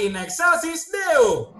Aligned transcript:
in 0.00 0.16
excelsis 0.16 0.88
Deo. 0.88 1.52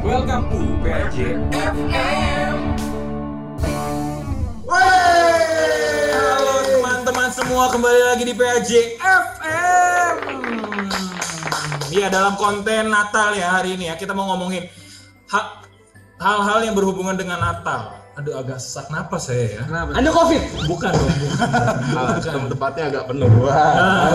Welcome 0.00 0.48
to 0.48 0.60
PRJ 0.80 1.18
FM. 1.52 2.56
Halo 4.70 6.54
teman-teman 6.64 7.28
semua 7.34 7.68
kembali 7.68 8.00
lagi 8.08 8.24
di 8.24 8.32
PRJ 8.32 8.70
FM. 8.96 10.14
Iya 11.90 12.06
dalam 12.08 12.38
konten 12.38 12.88
Natal 12.88 13.34
ya 13.34 13.60
hari 13.60 13.74
ini 13.76 13.90
ya 13.90 13.98
kita 13.98 14.14
mau 14.14 14.30
ngomongin 14.32 14.64
ha- 15.28 15.60
hal-hal 16.16 16.64
yang 16.64 16.72
berhubungan 16.72 17.18
dengan 17.18 17.42
Natal. 17.42 17.99
Aduh 18.20 18.36
agak 18.36 18.60
sesak 18.60 18.92
napas 18.92 19.32
saya 19.32 19.48
ya. 19.48 19.64
Kenapa? 19.64 19.96
Anda 19.96 20.12
covid? 20.12 20.42
Bukan 20.68 20.92
dong. 20.92 21.08
Ah, 21.40 22.20
Bukan. 22.20 22.20
tem- 22.20 22.52
tempatnya 22.52 22.84
agak 22.92 23.08
penuh. 23.08 23.32
Wah. 23.40 23.56
Ah. 23.56 24.12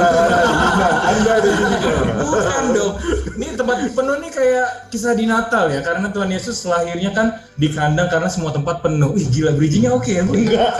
Anda 1.09 1.33
di 1.41 1.49
sini. 1.49 1.77
Bukan 2.21 2.63
dong. 2.69 2.93
Ini 3.33 3.57
tempat 3.57 3.77
penuh 3.89 4.15
nih 4.21 4.29
kayak 4.29 4.93
kisah 4.93 5.17
di 5.17 5.25
Natal 5.25 5.73
ya. 5.73 5.81
Karena 5.81 6.13
Tuhan 6.13 6.29
Yesus 6.29 6.61
lahirnya 6.63 7.17
kan 7.17 7.27
di 7.57 7.73
kandang 7.73 8.05
karena 8.05 8.29
semua 8.29 8.53
tempat 8.53 8.85
penuh. 8.85 9.17
Ih 9.17 9.25
gila 9.25 9.57
bridgingnya 9.57 9.89
oke 9.89 10.05
ya. 10.07 10.21
Enggak. 10.21 10.77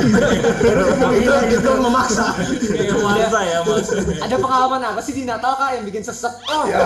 itu 1.17 1.31
itu 1.49 1.71
memaksa. 1.81 2.29
Kayak 2.61 2.93
masa 2.95 3.39
ya 3.41 3.65
mas. 3.65 3.89
Ada 4.21 4.37
pengalaman 4.37 4.85
apa 4.85 5.01
sih 5.01 5.17
di 5.17 5.25
Natal 5.25 5.57
kak 5.57 5.73
yang 5.73 5.83
bikin 5.83 6.05
sesek? 6.05 6.29
Oh, 6.45 6.69
Eh, 6.69 6.77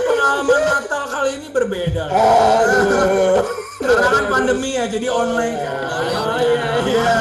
pengalaman 0.30 0.62
Natal 0.62 1.04
kali 1.10 1.30
ini 1.42 1.48
berbeda. 1.50 2.04
Karena 3.80 4.08
kan 4.14 4.24
pandemi 4.30 4.78
ya, 4.78 4.86
jadi 4.86 5.06
online 5.10 5.56
kan. 5.58 5.76
Oh, 6.14 6.38
iya, 6.38 6.66
iya. 6.86 7.14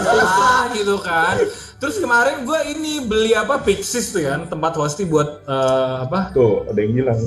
Susah 0.00 0.62
gitu 0.72 0.96
kan. 1.04 1.36
Terus 1.76 2.00
kemarin 2.00 2.48
gue 2.48 2.60
ini 2.72 3.04
beli 3.04 3.36
apa 3.36 3.60
Pixis 3.60 4.08
tuh 4.14 4.24
ya, 4.24 4.40
tempat 4.48 4.72
hosting 4.80 5.12
buat 5.12 5.44
eh, 5.44 5.94
apa? 6.08 6.32
Tuh, 6.32 6.64
ada 6.64 6.78
yang 6.80 6.92
hilang. 6.96 7.20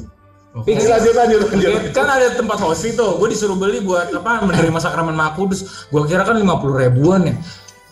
Pixis. 0.66 0.90
Lanjut, 0.90 1.14
lanjut, 1.14 1.40
lanjut. 1.54 1.82
Kan 1.94 2.10
ada 2.10 2.34
tempat 2.34 2.58
hosting 2.58 2.98
tuh, 2.98 3.22
gue 3.22 3.30
disuruh 3.30 3.54
beli 3.54 3.86
buat 3.86 4.10
apa 4.10 4.42
menerima 4.42 4.82
sakramen 4.82 5.14
Maha 5.14 5.38
Kudus. 5.38 5.86
Gue 5.94 6.02
kira 6.10 6.26
kan 6.26 6.34
50 6.34 6.74
ribuan 6.74 7.30
ya. 7.30 7.38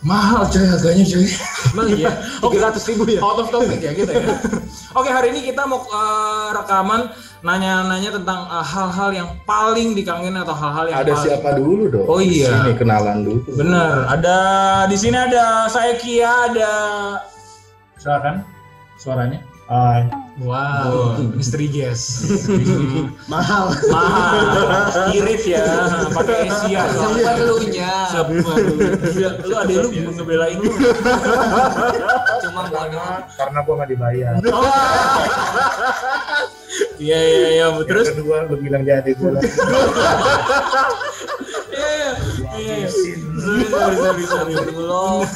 Mahal 0.04 0.44
coy 0.52 0.64
harganya 0.68 1.04
coy. 1.08 1.24
emang 1.72 1.88
iya. 1.96 2.12
Tiga 2.44 2.68
ratus 2.68 2.84
ribu 2.92 3.08
ya. 3.08 3.20
Out 3.24 3.40
of 3.40 3.48
topic 3.48 3.80
ya 3.80 3.92
kita 3.96 4.12
ya. 4.12 4.36
Oke 4.98 5.08
hari 5.08 5.32
ini 5.32 5.48
kita 5.48 5.64
mau 5.64 5.80
eh, 5.88 6.48
rekaman 6.52 7.08
nanya-nanya 7.40 8.10
tentang 8.12 8.44
eh, 8.44 8.64
hal-hal 8.64 9.10
yang 9.16 9.28
paling 9.48 9.96
dikangenin 9.96 10.44
atau 10.44 10.52
hal-hal 10.52 10.92
yang 10.92 10.98
Ada 11.00 11.12
paling... 11.16 11.24
siapa 11.24 11.48
dulu 11.56 11.82
dong? 11.88 12.06
Oh 12.06 12.20
iya. 12.20 12.52
Sini 12.52 12.72
kenalan 12.76 13.24
dulu. 13.24 13.40
Bener. 13.56 14.04
Ada 14.12 14.38
di 14.84 14.96
sini 15.00 15.16
ada 15.16 15.64
saya 15.72 15.96
Kia 15.96 16.52
ada. 16.52 16.74
Silakan 17.96 18.44
suaranya. 19.00 19.55
Hai. 19.66 20.06
Wow, 20.46 21.18
misteri 21.34 21.66
guest. 21.66 22.22
Mahal. 23.32 23.74
Mahal, 23.90 25.10
irit 25.10 25.42
ya, 25.42 25.64
pakai 26.14 26.46
Asia. 26.46 26.86
Sampai 26.92 27.24
elunya. 27.40 28.06
Siapa 28.06 28.30
lu? 28.30 28.78
Gila, 29.10 29.30
lu 29.42 29.54
ada 29.58 29.74
lu 29.82 29.88
ngebelain 29.90 30.62
lu. 30.62 30.70
Cuma 32.46 32.62
bodoh. 32.70 33.26
Karena 33.34 33.58
gua 33.66 33.74
nggak 33.82 33.90
dibayar. 33.90 34.34
Iya 37.00 37.18
iya 37.18 37.48
iya, 37.56 37.66
terus 37.88 38.12
Yang 38.12 38.22
kedua 38.22 38.36
lu 38.46 38.56
bilang 38.60 38.84
jadi 38.86 39.10
gua. 39.18 39.40
Iya 41.74 41.90
iya 41.90 42.10
iya. 42.54 42.76
iya. 42.86 42.86
Sorry 43.34 43.66
sorry 43.66 43.96
sorry 43.98 44.22
sorry. 44.30 44.52
Belum. 44.70 45.26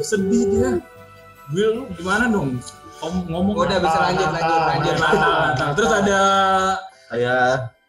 Sedih 0.00 0.44
dia. 0.48 0.70
Will 1.52 1.70
lu 1.76 1.82
gimana 1.98 2.32
dong? 2.32 2.56
Om 3.04 3.14
ngomong 3.28 3.54
Udah 3.54 3.78
bisa 3.78 3.98
lanjut 4.00 4.28
lanjut 4.32 4.60
lanjut. 4.64 4.96
Terus 5.76 5.92
ada 5.92 6.20
Saya 7.06 7.36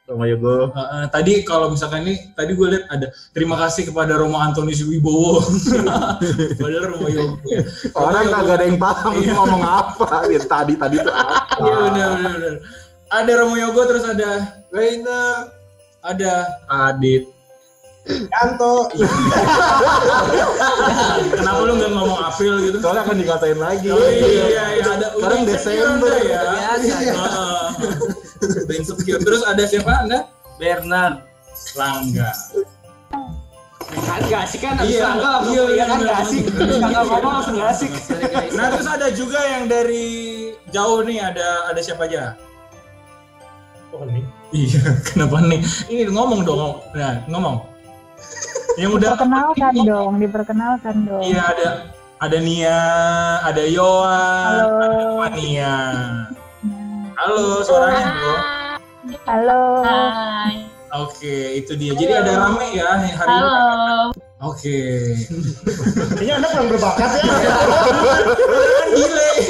Roma 0.05 0.29
Yogo. 0.29 0.69
uh, 0.69 0.77
uh, 0.77 1.03
tadi 1.09 1.41
kalau 1.41 1.73
misalkan 1.73 2.05
ini 2.05 2.29
tadi 2.37 2.53
gue 2.53 2.67
lihat 2.69 2.85
ada 2.93 3.09
terima 3.33 3.57
kasih 3.57 3.89
kepada 3.89 4.13
Romo 4.13 4.37
Antonius 4.37 4.85
Wibowo. 4.85 5.41
Padahal 6.61 6.93
Romo 6.93 7.09
Yogo 7.09 7.41
ya. 7.49 7.65
Orang 7.97 8.29
kagak 8.29 8.55
ada 8.61 8.65
yang 8.69 8.77
paham 8.77 9.17
Iya. 9.17 9.21
ini 9.23 9.31
ngomong 9.33 9.63
apa. 9.65 10.05
Ya, 10.29 10.39
tadi 10.45 10.73
tadi 10.77 11.01
tuh 11.01 11.09
apa? 11.09 11.57
Iya 11.57 11.75
benar 11.89 12.09
benar. 12.21 12.53
Ada 13.09 13.31
Romo 13.41 13.55
Yogo 13.57 13.81
terus 13.89 14.05
ada 14.05 14.29
Rainer. 14.69 15.49
ada 16.05 16.33
Adit. 16.69 17.25
Kanto. 18.05 18.85
Kenapa 21.31 21.59
lu 21.63 21.73
nggak 21.75 21.91
ngomong 21.91 22.19
April 22.21 22.53
gitu? 22.61 22.77
Soalnya 22.77 23.01
akan 23.03 23.15
dikatain 23.17 23.57
lagi. 23.57 23.87
Oh 23.89 23.97
iya 23.97 24.35
iya 24.77 24.83
ada 24.85 25.07
Sekarang 25.11 25.41
udah 25.41 25.49
Desember. 25.49 26.13
ya. 26.21 26.41
Biasa. 26.45 26.95
Heeh. 27.01 27.65
Udah 28.65 28.75
insecure. 28.77 29.17
Terus 29.17 29.41
ada 29.41 29.63
siapa 29.65 30.05
Anda? 30.05 30.19
Bernard 30.55 31.25
Langga. 31.73 32.29
Kan 33.95 34.21
gak 34.27 34.41
asik 34.45 34.59
kan? 34.61 34.75
Abis 34.77 34.91
Iya, 34.91 35.05
tanggal 35.07 35.37
iya, 35.47 35.63
iya 35.71 35.83
kan 35.87 35.97
bener. 35.97 36.09
gak 36.09 36.19
asik. 36.21 36.43
Tanggal 36.77 37.03
ngomong 37.07 37.33
langsung 37.33 37.55
gak 37.57 37.69
asik. 37.73 37.91
Nah 38.53 38.65
terus 38.69 38.85
ada 38.85 39.07
juga 39.09 39.39
yang 39.41 39.65
dari 39.65 40.05
jauh 40.69 41.01
nih 41.01 41.25
ada 41.25 41.47
ada 41.73 41.79
siapa 41.81 42.05
aja? 42.05 42.37
Oh, 43.89 44.03
ini. 44.05 44.21
Iya, 44.51 44.83
kenapa 45.09 45.41
nih? 45.41 45.61
Ini 45.87 46.01
ngomong 46.11 46.43
dong, 46.43 46.83
nah 46.93 47.23
ngomong. 47.25 47.63
Yang 48.75 48.91
udah 48.99 49.09
diperkenalkan 49.15 49.73
dong, 49.89 50.11
diperkenalkan 50.19 50.95
dong. 51.07 51.23
Iya 51.23 51.41
ada 51.47 51.67
ada 52.19 52.37
Nia, 52.39 52.81
ada 53.43 53.63
Yohan, 53.63 54.55
Halo. 54.63 54.79
ada 54.79 54.97
Mania. 55.19 55.75
Halo, 57.15 57.63
suaranya 57.63 58.11
bro. 58.11 58.35
Halo. 59.27 59.63
Oke, 60.95 61.59
itu 61.59 61.75
dia. 61.75 61.91
Jadi 61.95 62.13
ada 62.15 62.31
rame 62.39 62.67
ya 62.71 62.87
hari 62.87 63.03
ini. 63.03 63.19
Halo. 63.19 64.11
Oke. 64.43 64.79
Kayaknya 66.19 66.33
anak 66.39 66.49
kurang 66.55 66.67
berbakat 66.71 67.09
ya. 67.19 67.23
Kan 67.23 68.89
delay. 68.91 69.37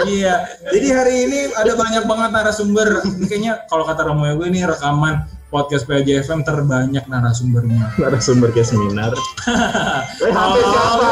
Iya. 0.00 0.34
Jadi 0.70 0.88
hari 0.90 1.14
ini 1.28 1.38
ada 1.52 1.76
banyak 1.76 2.04
banget 2.08 2.30
narasumber. 2.32 3.04
Ini 3.04 3.26
Kayaknya 3.28 3.52
kalau 3.68 3.84
kata 3.84 4.06
Romo 4.08 4.24
gue 4.26 4.48
ini 4.48 4.64
rekaman 4.64 5.28
podcast 5.50 5.84
PJFM 5.90 6.46
terbanyak 6.46 7.04
narasumbernya. 7.10 7.90
Ada 7.98 8.22
sumber 8.22 8.54
kayak 8.54 8.70
seminar. 8.70 9.12
Eh, 10.22 10.30
HP 10.30 10.54
siapa? 10.62 11.08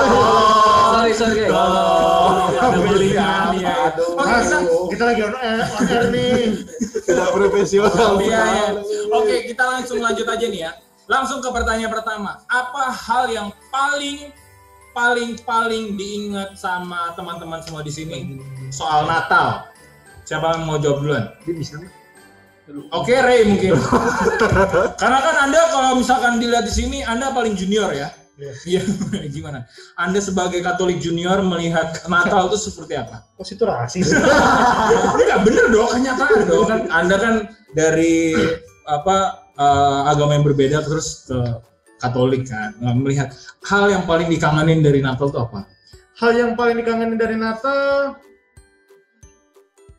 Sorry 0.95 1.13
sorry. 1.13 1.43
Oh, 1.51 2.47
ada 2.55 2.79
ya. 3.59 3.75
Aduh. 3.91 4.15
Oke, 4.15 4.35
kita 4.39 4.59
Kita 4.95 5.03
lagi 5.11 5.21
on 5.27 5.35
air, 5.43 5.61
on 5.67 5.85
air 5.91 6.05
nih. 6.15 6.43
Tidak 7.03 7.29
profesional. 7.35 8.11
Iya, 8.23 8.43
iya. 8.47 8.67
Oke, 9.11 9.37
kita 9.51 9.65
langsung 9.67 9.99
lanjut 9.99 10.27
aja 10.31 10.47
nih 10.47 10.61
ya. 10.71 10.73
Langsung 11.11 11.43
ke 11.43 11.49
pertanyaan 11.51 11.91
pertama. 11.91 12.39
Apa 12.47 12.95
hal 12.95 13.27
yang 13.35 13.49
paling 13.75 14.31
paling 14.95 15.39
paling 15.43 15.95
diingat 15.95 16.59
sama 16.59 17.15
teman-teman 17.15 17.63
semua 17.63 17.83
di 17.83 17.91
sini 17.91 18.39
soal 18.71 19.11
Natal? 19.11 19.67
Siapa 20.29 20.55
yang 20.55 20.69
mau 20.69 20.79
jawab 20.79 21.03
duluan? 21.03 21.25
Dia 21.43 21.55
bisa. 21.57 21.98
Oke, 22.93 23.17
Ray 23.17 23.49
mungkin. 23.49 23.73
Karena 25.01 25.19
kan 25.25 25.37
Anda 25.49 25.61
kalau 25.73 25.97
misalkan 25.97 26.37
dilihat 26.37 26.69
di 26.69 26.73
sini 26.73 26.99
Anda 27.01 27.33
paling 27.33 27.57
junior 27.57 27.93
ya. 27.97 28.13
Iya, 28.39 28.87
gimana? 29.35 29.67
Anda 29.99 30.23
sebagai 30.23 30.63
Katolik 30.63 31.03
junior 31.03 31.43
melihat 31.43 32.07
Natal 32.07 32.47
itu 32.47 32.71
seperti 32.71 32.95
apa? 32.95 33.27
Oh, 33.35 33.43
situ 33.43 33.67
rasis. 33.67 34.15
Ini 35.19 35.23
nggak 35.27 35.43
bener 35.43 35.65
dong, 35.75 35.91
kenyataan 35.91 36.47
dong 36.47 36.65
kan. 36.71 36.81
Anda 36.95 37.17
kan 37.19 37.35
dari 37.75 38.39
apa 38.87 39.43
eh, 39.59 40.01
agama 40.07 40.39
yang 40.39 40.47
berbeda 40.47 40.87
terus 40.87 41.27
ke 41.27 41.39
Katolik 41.99 42.47
kan, 42.47 42.79
melihat 42.79 43.35
hal 43.67 43.91
yang 43.91 44.07
paling 44.07 44.31
dikangenin 44.31 44.87
dari 44.87 45.03
Natal 45.03 45.35
itu 45.35 45.39
apa? 45.43 45.67
Hal 46.23 46.31
yang 46.31 46.55
paling 46.55 46.79
dikangenin 46.79 47.19
dari 47.19 47.35
Natal 47.35 48.15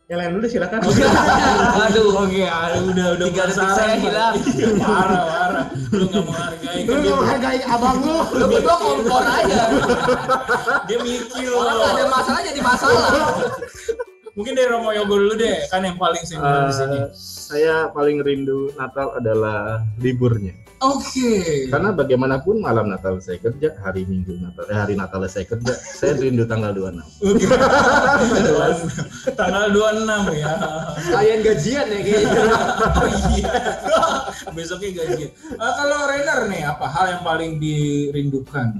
yang 0.09 0.17
lain 0.25 0.31
dulu 0.41 0.47
silakan. 0.49 0.79
Aduh. 1.85 2.09
Oke, 2.25 2.41
ah, 2.49 2.73
udah 2.81 3.07
udah 3.13 3.27
Tiga 3.29 3.43
detik 3.45 3.69
saya 3.77 3.95
hilang. 4.01 4.35
Iya, 4.57 4.69
parah 4.81 5.21
parah. 5.29 5.65
Lu 5.93 6.05
nggak 6.09 6.23
menghargai 6.25 6.81
Lu 6.81 6.93
nggak 6.97 7.17
menghargai 7.21 7.61
abang 7.61 7.97
lu. 8.01 8.17
Lu 8.33 8.45
berdua 8.49 8.75
kompor 8.81 9.21
aja. 9.21 9.61
dia 10.89 10.97
mikir 10.97 11.53
Orang 11.53 11.77
ada 11.77 12.05
masalah 12.09 12.41
jadi 12.41 12.61
masalah. 12.65 13.05
Mungkin 14.39 14.55
dari 14.55 14.71
Romo 14.71 14.95
Yogo 14.95 15.19
dulu 15.19 15.35
deh, 15.35 15.67
kan 15.67 15.83
yang 15.83 15.99
paling 15.99 16.23
senior 16.23 16.71
di 16.71 16.71
sini. 16.71 16.95
Eh, 16.95 17.07
saya 17.11 17.91
paling 17.91 18.23
rindu 18.23 18.71
Natal 18.79 19.11
adalah 19.19 19.83
liburnya. 19.99 20.55
Oke. 20.79 21.67
Karena 21.67 21.91
bagaimanapun 21.91 22.63
malam 22.63 22.87
Natal 22.87 23.19
saya 23.19 23.35
kerja, 23.35 23.75
hari 23.83 24.07
Minggu 24.07 24.39
Natal, 24.39 24.63
eh, 24.71 24.79
hari 24.79 24.95
Natal 24.95 25.27
saya 25.27 25.43
kerja, 25.43 25.75
saya 25.75 26.15
rindu 26.15 26.47
tanggal 26.47 26.71
26. 26.71 27.03
Oke. 27.19 27.45
Tanggal 29.43 29.75
26 29.75 30.39
ya. 30.39 30.53
Kalian 31.11 31.39
gajian 31.43 31.85
ya 31.91 31.99
kayaknya. 31.99 32.41
Oh 32.99 33.07
iya. 33.35 33.53
Besoknya 34.55 35.03
gajian. 35.03 35.31
Eh, 35.35 35.73
kalau 35.83 35.99
Renner 36.07 36.47
nih, 36.47 36.63
apa 36.63 36.87
hal 36.87 37.05
yang 37.11 37.23
paling 37.27 37.59
dirindukan? 37.59 38.79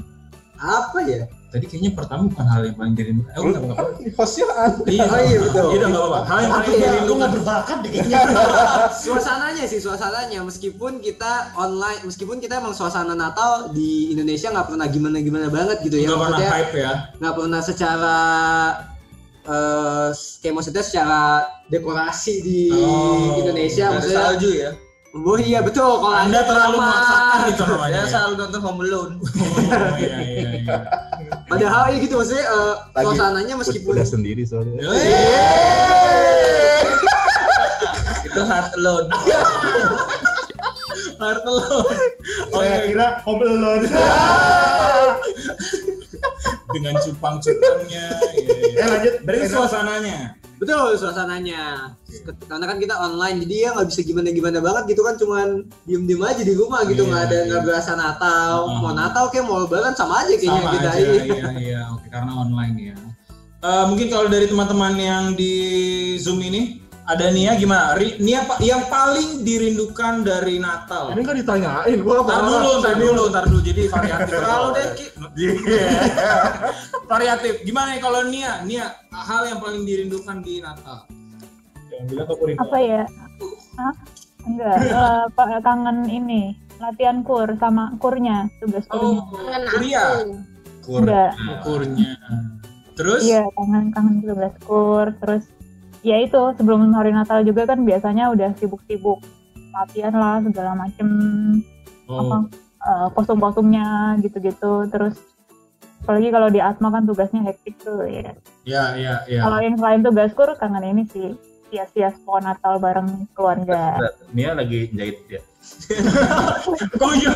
Apa 0.55 1.03
ya? 1.03 1.27
Tadi 1.49 1.65
kayaknya 1.65 1.91
pertama 1.91 2.29
bukan 2.29 2.45
hal 2.45 2.61
yang 2.61 2.77
paling 2.77 2.93
dirindukan. 2.93 3.31
Eh, 3.31 3.41
enggak 3.41 3.61
apa-apa. 3.63 3.83
Hostnya 4.19 4.45
aneh. 4.51 4.85
Iya, 4.87 5.03
Oh, 5.03 5.17
iya, 5.19 5.37
betul. 5.41 5.67
Iya, 5.67 5.83
enggak 5.83 6.01
apa-apa. 6.03 6.19
Hal 6.23 6.37
yang 6.37 6.51
paling 6.51 6.69
ya? 6.69 6.69
Lu 6.69 6.77
dirindukan. 6.85 7.17
nggak 7.17 7.31
berbakat 7.33 7.77
deh 7.79 7.89
kayaknya. 7.89 8.19
Suasananya 9.05 9.63
sih, 9.65 9.79
suasananya. 9.79 10.39
Meskipun 10.41 10.91
kita 10.99 11.31
online, 11.55 12.01
meskipun 12.03 12.37
kita 12.37 12.53
emang 12.55 12.71
suasana 12.71 13.13
Natal 13.13 13.51
di 13.71 13.89
Indonesia 14.09 14.47
nggak 14.47 14.67
pernah 14.67 14.85
gimana-gimana 14.87 15.47
banget 15.47 15.77
gitu 15.81 15.97
ya. 15.97 16.05
Enggak 16.07 16.19
pernah 16.19 16.37
Maksudnya 16.37 16.53
hype 16.55 16.75
ya. 16.75 16.93
nggak 17.17 17.35
pernah 17.35 17.61
secara 17.61 18.17
eh 19.41 20.09
kayak 20.37 20.53
maksudnya 20.53 20.83
secara 20.83 21.21
dekorasi 21.67 22.33
di 22.39 22.61
Oh, 22.69 23.39
Indonesia 23.39 23.89
maksudnya. 23.89 24.19
salju 24.29 24.49
ya. 24.53 24.71
Oh 25.11 25.33
iya 25.35 25.59
betul. 25.59 25.89
Kalau 25.97 26.13
Anda 26.13 26.45
terlalu 26.45 26.77
sama- 26.77 26.85
memaksakan 26.85 27.39
itu 27.49 27.63
namanya. 27.65 27.97
Saya 27.97 28.09
selalu 28.13 28.33
nonton 28.37 28.59
Home 28.61 28.79
Alone. 28.79 29.13
Oh, 29.17 29.25
iya, 29.97 30.17
iya, 30.21 30.49
iya. 30.55 30.77
Padahal 31.45 31.83
ya 31.91 31.97
gitu 31.99 32.13
maksudnya 32.15 32.45
eh, 32.45 32.75
Lagi- 32.93 33.05
suasananya 33.05 33.53
meskipun 33.57 33.91
Udah 33.93 34.07
sendiri 34.07 34.43
soalnya. 34.45 34.79
Itu 38.27 38.41
Heart 38.41 38.69
Alone. 38.77 39.07
Martelo. 41.19 41.83
Saya 42.47 42.87
kira 42.87 43.19
home 43.27 43.43
alone. 43.43 43.83
Dengan 46.73 46.95
cupang-cupangnya. 46.95 48.05
Iya, 48.39 48.55
iya. 48.55 48.79
Ya 48.79 48.85
lanjut. 48.87 49.13
Berarti 49.27 49.47
suasananya. 49.51 50.38
Betul 50.59 50.99
suasananya. 50.99 51.95
Karena 52.45 52.65
kan 52.67 52.77
kita 52.77 52.95
online 52.99 53.47
jadi 53.47 53.55
ya 53.63 53.69
nggak 53.79 53.87
bisa 53.87 54.01
gimana-gimana 54.03 54.59
banget 54.59 54.83
gitu 54.91 55.01
kan 55.01 55.15
cuman 55.15 55.47
diem-diem 55.87 56.19
aja 56.19 56.43
di 56.43 56.53
rumah 56.53 56.83
gitu 56.83 57.03
Iya, 57.03 57.09
nggak 57.09 57.23
ada 57.25 57.37
iya. 57.39 57.45
nggak 57.47 57.63
berasa 57.63 57.91
Natal. 57.95 58.53
Hmm. 58.67 58.79
Mau 58.83 58.91
Natal 58.91 59.25
kayak 59.31 59.45
mau 59.47 59.57
lebaran 59.63 59.95
sama 59.95 60.21
aja 60.21 60.33
kayaknya 60.35 60.61
Sama 60.61 60.73
kita 60.75 60.89
aja, 60.91 60.99
ini. 60.99 61.27
iya, 61.31 61.47
iya. 61.57 61.81
Oke, 61.95 62.07
karena 62.11 62.31
online 62.35 62.75
ya. 62.91 62.97
Eh, 63.59 63.85
mungkin 63.87 64.07
kalau 64.07 64.27
dari 64.27 64.47
teman-teman 64.47 64.93
yang 64.95 65.23
di 65.35 65.53
Zoom 66.15 66.39
ini, 66.39 66.79
ada 67.09 67.25
Nia 67.33 67.57
gimana? 67.57 67.97
Ri- 67.97 68.21
Nia 68.21 68.45
pa- 68.45 68.61
yang 68.61 68.85
paling 68.85 69.41
dirindukan 69.41 70.21
dari 70.21 70.61
Natal. 70.61 71.09
Ini 71.17 71.25
kan 71.25 71.35
ditanyain 71.35 71.97
gua 72.05 72.21
apa? 72.21 72.29
Ntar 72.29 72.41
dulu, 72.45 72.69
ntar 72.77 72.95
dulu, 72.95 73.23
ntar 73.33 73.43
dulu. 73.49 73.61
Jadi 73.65 73.81
variatif. 73.89 74.29
Terlalu 74.37 74.67
deh 74.77 74.87
Ki. 74.93 75.05
Iya. 75.41 75.87
variatif. 77.11 77.53
Gimana 77.65 77.97
nih 77.97 78.01
kalau 78.05 78.21
Nia? 78.29 78.61
Nia, 78.61 78.85
hal 79.09 79.49
yang 79.49 79.57
paling 79.57 79.83
dirindukan 79.89 80.45
di 80.45 80.61
Natal? 80.61 81.09
Yang 81.89 82.03
bilang 82.13 82.27
apa 82.29 82.43
Ringo? 82.45 82.61
Apa 82.61 82.77
ya? 82.77 83.03
Hah? 83.81 83.93
Enggak, 84.39 84.77
eh, 84.79 85.23
Pak 85.35 85.47
kangen 85.61 85.97
ini 86.07 86.41
latihan 86.79 87.27
kur 87.27 87.49
sama 87.59 87.91
kurnya 87.99 88.47
tugas 88.63 88.87
kurnya. 88.87 89.19
Oh, 89.19 89.27
kuliah. 89.67 90.09
Kur. 90.79 91.03
Enggak. 91.03 91.31
Kurnya. 91.65 92.11
Terus? 92.95 93.21
Iya, 93.25 93.43
kangen 93.51 93.91
kangen 93.91 94.15
tugas 94.23 94.55
kur 94.63 95.11
terus 95.19 95.43
ya 96.01 96.17
itu 96.23 96.41
sebelum 96.55 96.91
hari 96.95 97.11
Natal 97.11 97.43
juga 97.43 97.67
kan 97.67 97.83
biasanya 97.83 98.31
udah 98.31 98.55
sibuk-sibuk 98.55 99.19
latihan 99.75 100.13
lah 100.15 100.39
segala 100.43 100.71
macem 100.75 101.07
apa 102.09 102.35
Oh, 102.79 102.89
eh, 102.89 103.07
kostum-kostumnya 103.13 104.17
gitu-gitu 104.23 104.87
terus 104.89 105.19
apalagi 106.01 106.31
kalau 106.31 106.49
di 106.49 106.57
Atma 106.63 106.89
kan 106.89 107.05
tugasnya 107.05 107.43
hektik 107.45 107.75
tuh 107.83 108.07
ya. 108.07 108.33
ya, 108.65 108.97
ya, 108.97 109.13
ya. 109.29 109.45
Kalau 109.45 109.59
yang 109.61 109.75
selain 109.77 110.01
tugas 110.01 110.31
kur 110.33 110.49
kangen 110.57 110.81
ini 110.87 111.03
sih 111.11 111.35
sia-sia 111.69 112.09
pohon 112.25 112.49
Natal 112.49 112.81
bareng 112.81 113.29
keluarga. 113.37 113.99
Nia 114.33 114.57
lagi 114.57 114.89
jahit 114.89 115.21
ya. 115.29 115.41
Oh 117.03 117.13
iya. 117.13 117.29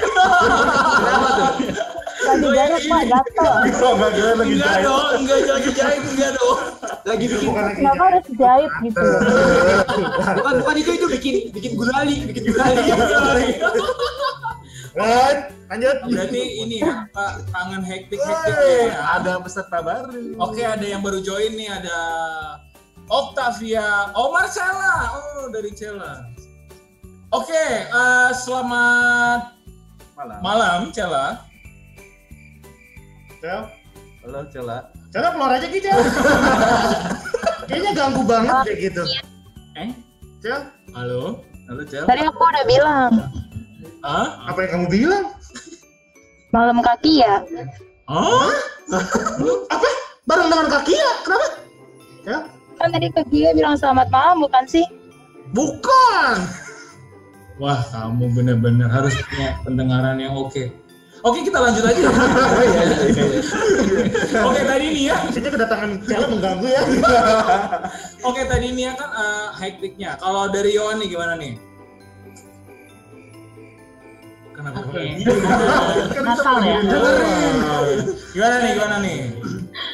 Lagi 2.23 2.47
jahit 2.55 2.71
iya, 2.83 2.91
Pak, 2.91 3.01
gatel. 3.11 3.51
Enggak 4.43 4.77
dong, 4.83 5.07
enggak 5.19 5.37
lagi 5.47 5.71
jahit, 5.75 6.03
enggak 6.07 6.31
dong. 6.39 6.59
Lagi 7.03 7.25
bikin 7.27 7.47
Bukan 7.51 7.63
lagi 7.67 7.79
Kenapa 7.83 8.03
harus 8.07 8.25
jahit 8.39 8.71
gitu? 8.79 9.07
bukan 10.39 10.53
bukan 10.63 10.75
itu 10.79 10.91
itu 10.95 11.07
bikin 11.11 11.35
bikin 11.51 11.71
gulali 11.75 12.15
bikin 12.31 12.43
gulali. 12.47 12.83
Ren, 14.93 15.37
lanjut. 15.73 15.97
Berarti 16.05 16.41
ini 16.61 16.75
ya, 16.85 17.09
Pak, 17.09 17.49
kangen 17.49 17.81
hektik-hektiknya 17.81 18.93
ya. 18.93 19.01
Ada 19.17 19.41
peserta 19.41 19.81
baru. 19.81 20.37
Oke, 20.37 20.61
ada 20.61 20.85
yang 20.85 21.01
baru 21.01 21.17
join 21.19 21.57
nih, 21.57 21.69
ada 21.73 21.99
Octavia, 23.09 24.13
oh 24.15 24.29
Marcella, 24.31 25.17
oh 25.17 25.49
dari 25.49 25.73
Cella. 25.73 26.29
Oke, 27.33 27.65
eh, 27.89 28.29
selamat 28.37 29.57
Malam. 30.13 30.39
malam 30.45 30.79
Cella. 30.93 31.52
Cel, 33.43 33.59
Halo, 34.23 34.39
Cela. 34.55 34.77
Cel 35.11 35.19
keluar 35.35 35.51
aja 35.51 35.67
Ki, 35.67 35.83
Cel. 35.83 35.99
Kayaknya 37.67 37.91
ganggu 37.91 38.23
banget 38.23 38.55
kayak 38.63 38.79
gitu. 38.87 39.03
Eh, 39.75 39.91
Cel, 40.39 40.71
halo, 40.95 41.43
Halo, 41.67 41.83
Cel. 41.83 42.07
Tadi 42.07 42.23
aku 42.23 42.39
udah 42.39 42.63
bilang 42.63 43.11
ah, 43.99 44.47
apa 44.47 44.63
yang 44.63 44.71
kamu 44.79 44.87
bilang? 44.87 45.25
malam 46.55 46.79
kaki 46.79 47.19
ya. 47.19 47.43
oh, 48.07 48.47
Apa? 49.67 49.89
Bareng 50.23 50.47
dengan 50.47 50.67
kaki 50.79 50.95
ya? 50.95 51.11
Kenapa? 51.27 51.47
Ya? 52.23 52.37
Kan 52.79 52.95
tadi 52.95 53.07
kaki 53.11 53.51
bilang 53.59 53.75
selamat 53.75 54.07
malam 54.07 54.39
bukan 54.39 54.63
sih? 54.71 54.87
Bukan. 55.51 56.35
wah 57.59 57.83
kamu 57.91 58.23
bener-bener 58.39 58.87
harus 58.87 59.19
punya 59.27 59.59
pendengaran 59.67 60.15
yang 60.15 60.31
oke. 60.31 60.71
Oke, 61.23 61.39
kita 61.47 61.55
lanjut 61.55 61.87
aja. 61.87 62.03
Oke, 64.43 64.59
tadi 64.67 64.85
nih 64.91 65.07
ya. 65.07 65.15
Kayaknya 65.31 65.51
kedatangan 65.55 65.89
Cel 66.03 66.27
mengganggu 66.27 66.67
ya. 66.67 66.83
Oke, 68.27 68.43
tadi 68.43 68.75
nih 68.75 68.91
ya 68.91 68.93
kan 68.99 69.09
eh, 69.15 69.47
hektiknya. 69.63 70.19
Kalau 70.19 70.51
dari 70.51 70.75
Yohan 70.75 70.99
nih 70.99 71.07
gimana 71.07 71.39
nih? 71.39 71.55
Kenapa? 74.51 74.83
Oke. 74.83 75.23
Kan 76.13 76.23
Natal 76.27 76.59
ya. 76.59 76.83
Gimana 78.35 78.55
nih? 78.59 78.71
Gimana 78.75 78.99
nih? 78.99 79.31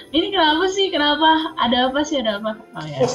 Ini 0.09 0.33
kenapa 0.33 0.65
sih? 0.73 0.89
Kenapa? 0.89 1.29
Ada 1.61 1.93
apa 1.93 2.01
sih? 2.01 2.25
Ada 2.25 2.41
apa? 2.41 2.57
Oh 2.57 2.85
ya. 2.89 3.05
Pak. 3.05 3.13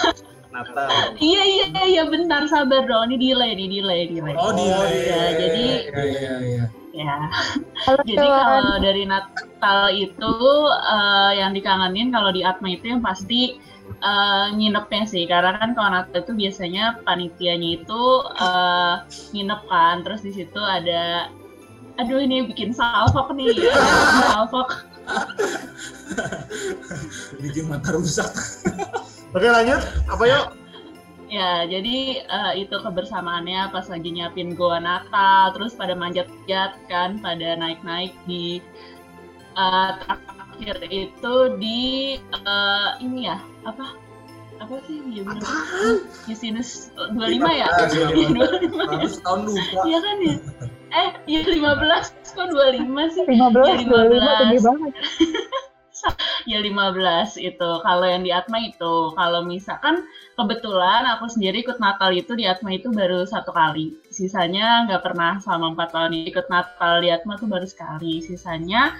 kalau 0.00 0.39
Natal. 0.50 1.14
iya 1.22 1.42
iya 1.46 1.82
iya 1.86 2.02
bentar 2.10 2.44
sabar 2.50 2.84
dong. 2.86 3.10
Ini 3.10 3.16
delay 3.16 3.50
nih 3.54 3.68
delay 3.70 4.00
delay. 4.10 4.34
Oh, 4.34 4.50
delay. 4.50 5.06
ya, 5.06 5.22
jadi 5.38 5.64
Iya, 5.86 6.02
iya, 6.02 6.34
iya. 6.42 6.64
ya. 6.90 7.14
Halo 7.86 8.02
Jadi 8.02 8.26
kalau 8.26 8.76
dari 8.82 9.04
Natal 9.06 9.80
itu 9.94 10.34
eh, 10.70 11.32
yang 11.38 11.54
dikangenin 11.54 12.10
kalau 12.10 12.34
di 12.34 12.42
Atma 12.42 12.74
itu 12.74 12.90
yang 12.90 13.02
pasti 13.02 13.62
eh, 14.02 14.46
nginepnya 14.58 15.06
sih 15.06 15.24
karena 15.30 15.54
kan 15.56 15.70
kalau 15.78 15.90
Natal 15.94 16.26
itu 16.26 16.34
biasanya 16.34 16.98
panitianya 17.06 17.80
itu 17.82 18.02
eh, 18.42 18.94
nginep 19.32 19.60
kan 19.70 20.02
terus 20.02 20.20
di 20.26 20.34
situ 20.34 20.60
ada 20.60 21.30
aduh 22.00 22.16
ini 22.16 22.48
bikin 22.48 22.72
salfok 22.72 23.36
nih 23.36 23.52
salfok 24.32 24.88
Bikin 27.42 27.70
mata 27.70 27.94
rusak. 27.94 28.30
Oke 29.30 29.46
lanjut. 29.46 29.78
Apa 30.10 30.24
yuk? 30.26 30.46
Ya, 31.30 31.62
jadi 31.62 32.26
eh, 32.26 32.52
itu 32.66 32.74
kebersamaannya 32.74 33.70
pas 33.70 33.86
lagi 33.86 34.10
nyiapin 34.10 34.58
goa 34.58 34.82
Natal, 34.82 35.54
terus 35.54 35.78
pada 35.78 35.94
manjat-manjat 35.94 36.74
kan, 36.90 37.22
pada 37.22 37.54
naik-naik 37.54 38.10
di 38.26 38.58
eh, 39.54 39.90
terakhir 40.02 40.76
itu 40.90 41.34
di 41.62 41.82
eh, 42.18 42.90
ini 42.98 43.30
ya, 43.30 43.38
apa? 43.62 43.94
Apa 44.58 44.82
sih 44.90 45.06
dia 45.06 45.22
bilang? 45.22 45.38
Yusinus 46.26 46.90
25 46.98 47.14
ya? 47.22 47.38
Iya, 47.38 47.66
25 48.10 48.34
ya? 48.34 48.50
Harus 48.90 49.14
tahun 49.22 49.40
lupa. 49.46 49.80
Iya 49.86 49.98
kan 50.02 50.16
ya? 50.18 50.36
Eh, 50.90 51.10
iya 51.30 51.40
15, 51.46 52.34
kok 52.34 52.46
25 52.50 53.14
sih? 53.14 53.24
15, 53.26 53.66
Ya, 53.66 53.74
25 53.86 54.40
tinggi 54.42 54.58
banget. 54.62 54.92
ya 56.50 56.64
15 56.64 57.36
itu 57.36 57.70
kalau 57.84 58.06
yang 58.08 58.24
di 58.24 58.32
Atma 58.32 58.56
itu 58.64 59.12
kalau 59.12 59.44
misalkan 59.44 60.00
kebetulan 60.32 61.04
aku 61.12 61.28
sendiri 61.28 61.60
ikut 61.60 61.76
Natal 61.76 62.08
itu 62.16 62.32
di 62.32 62.48
Atma 62.48 62.72
itu 62.72 62.88
baru 62.88 63.28
satu 63.28 63.52
kali 63.52 63.92
sisanya 64.08 64.88
nggak 64.88 65.04
pernah 65.04 65.36
selama 65.44 65.76
empat 65.76 65.88
tahun 65.92 66.12
ikut 66.32 66.46
Natal 66.48 67.04
di 67.04 67.12
Atma 67.12 67.36
tuh 67.36 67.48
baru 67.52 67.68
sekali 67.68 68.24
sisanya 68.24 68.96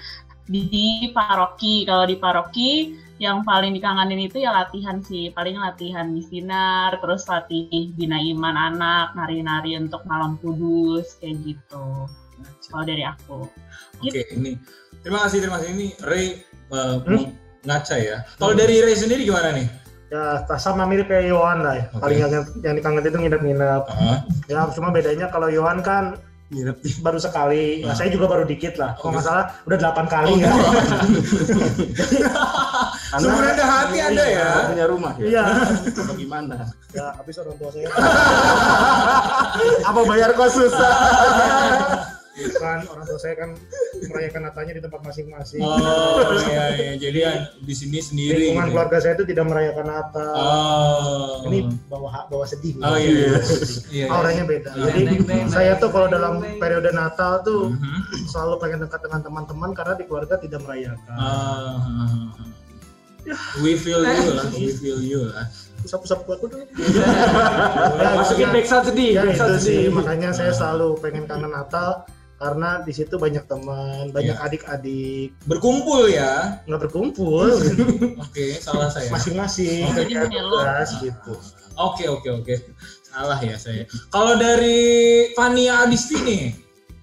di 0.51 1.09
paroki. 1.15 1.87
Kalau 1.87 2.05
di 2.05 2.17
paroki 2.19 2.71
yang 3.21 3.45
paling 3.45 3.77
dikangenin 3.77 4.33
itu 4.33 4.41
ya 4.41 4.49
latihan 4.49 4.97
sih, 5.05 5.29
paling 5.31 5.61
latihan 5.61 6.09
di 6.09 6.25
sinar, 6.25 6.97
terus 7.05 7.29
latih 7.29 7.69
bina 7.93 8.17
iman 8.17 8.57
anak, 8.73 9.13
nari-nari 9.13 9.77
untuk 9.77 10.01
malam 10.09 10.41
kudus 10.41 11.21
kayak 11.21 11.37
gitu. 11.45 12.09
Kalau 12.73 12.85
dari 12.89 13.05
aku. 13.05 13.45
Oke, 14.01 14.25
ini. 14.33 14.57
Terima 15.05 15.29
kasih, 15.29 15.45
terima 15.45 15.61
kasih. 15.61 15.69
Ini 15.77 15.87
Ray 16.01 16.25
uh, 16.73 16.97
Hmm? 17.05 17.29
ngaca 17.61 17.97
ya. 18.01 18.25
Kalau 18.41 18.57
dari 18.57 18.81
Ray 18.81 18.97
sendiri 18.97 19.29
gimana 19.29 19.53
nih? 19.53 19.69
Ya 20.09 20.43
sama 20.57 20.89
mirip 20.89 21.07
kayak 21.07 21.29
Yohan 21.29 21.61
lah. 21.61 21.77
ya. 21.77 21.85
Oke. 21.93 22.01
Paling 22.01 22.19
yang, 22.25 22.33
yang 22.65 22.75
dikangen 22.81 23.05
itu 23.05 23.19
nginep-nginep. 23.21 23.83
Ah, 23.87 24.25
Ya 24.49 24.65
cuma 24.73 24.89
bedanya 24.89 25.29
kalau 25.29 25.53
Yohan 25.53 25.85
kan 25.85 26.17
Nginep 26.51 26.77
baru 27.07 27.17
sekali. 27.17 27.87
Ah. 27.87 27.91
Ya, 27.91 27.93
saya 27.95 28.11
juga 28.11 28.27
baru 28.27 28.43
dikit 28.43 28.75
lah. 28.77 28.99
Kalau 28.99 29.15
nggak 29.15 29.25
salah 29.25 29.45
udah 29.65 29.79
delapan 29.79 30.07
kali 30.11 30.31
Oh, 30.31 30.39
ya. 30.39 30.51
Sumber 33.21 33.43
rendah 33.43 33.67
hati 33.67 33.99
Anda 33.99 34.25
ya. 34.27 34.49
punya 34.71 34.87
rumah 34.87 35.13
ya? 35.19 35.27
Iya. 35.27 35.45
Apa 36.07 36.13
gimana? 36.15 36.57
Ya 36.95 37.07
habis 37.15 37.35
orang 37.39 37.55
tua 37.59 37.71
saya. 37.75 37.87
Apa 39.83 40.01
bayar 40.07 40.31
kos 40.35 40.55
susah? 40.55 40.93
Kan 42.57 42.81
orang 42.87 43.05
tua 43.05 43.19
saya 43.19 43.35
kan 43.37 43.51
merayakan 44.09 44.41
Natalnya 44.47 44.73
di 44.77 44.83
tempat 44.83 45.01
masing-masing. 45.03 45.61
Oh 45.61 46.33
iya 46.49 46.65
iya. 46.75 46.93
Jadi 46.97 47.19
ya, 47.21 47.33
di 47.57 47.75
sini 47.75 47.99
sendiri. 47.99 48.51
Lingkungan 48.51 48.67
gitu. 48.67 48.75
keluarga 48.75 48.97
saya 48.99 49.13
itu 49.15 49.25
tidak 49.29 49.45
merayakan 49.47 49.87
Natal. 49.87 50.33
Oh. 50.33 51.47
Ini 51.47 51.59
bawa 51.87 52.27
bawa 52.27 52.45
sedih. 52.45 52.75
Oh 52.81 52.97
iya. 52.97 53.11
iya. 53.11 53.33
Iya. 53.91 54.07
Auranya 54.09 54.45
beda. 54.45 54.71
Iya. 54.73 54.85
Jadi 54.89 55.01
Neng, 55.05 55.21
neng, 55.27 55.47
saya 55.49 55.73
tuh 55.77 55.91
kalau 55.91 56.09
dalam 56.09 56.41
neng. 56.41 56.57
periode 56.57 56.91
Natal 56.91 57.43
tuh 57.43 57.71
Mhm. 57.71 58.27
selalu 58.27 58.55
pengen 58.59 58.79
dekat 58.83 59.01
dengan 59.05 59.21
teman-teman 59.21 59.71
karena 59.73 59.95
di 59.95 60.05
keluarga 60.05 60.35
tidak 60.37 60.61
merayakan. 60.65 61.15
Ah, 61.15 62.33
we 63.61 63.77
feel 63.77 64.01
you 64.01 64.31
lah, 64.33 64.47
we 64.51 64.73
feel 64.73 64.99
you 64.99 65.29
lah. 65.29 65.45
Usap-usap 65.81 66.29
kuat 66.29 66.41
dulu. 66.41 66.61
Masukin 68.21 68.49
ya, 68.49 68.53
backsound 68.53 68.85
sedih, 68.85 69.11
ya 69.17 69.23
itu 69.25 69.29
backsound 69.33 69.57
sih 69.57 69.77
sedih. 69.89 69.93
makanya 69.93 70.31
saya 70.33 70.53
selalu 70.53 70.97
pengen 71.01 71.25
kangen 71.25 71.49
Natal 71.49 72.05
karena 72.41 72.81
di 72.81 72.93
situ 72.97 73.21
banyak 73.21 73.45
teman, 73.45 74.09
banyak 74.11 74.33
Iya. 74.33 74.45
adik-adik 74.49 75.37
Berkumpul 75.45 76.09
ya. 76.09 76.57
nggak 76.65 76.89
berkumpul 76.89 77.53
Oke, 78.25 78.57
salah 78.57 78.89
saya. 78.89 79.13
masing-masing 79.13 79.85
Oke. 79.93 80.09
Kelas 80.09 80.91
gitu. 81.05 81.37
Oke 81.77 82.09
oke 82.09 82.29
oke. 82.33 82.55
Salah 83.05 83.37
ya 83.39 83.61
saya. 83.61 83.85
Kalau 84.09 84.41
dari 84.41 84.81
Fania 85.37 85.85
Adisti 85.85 86.17
nih, 86.17 86.45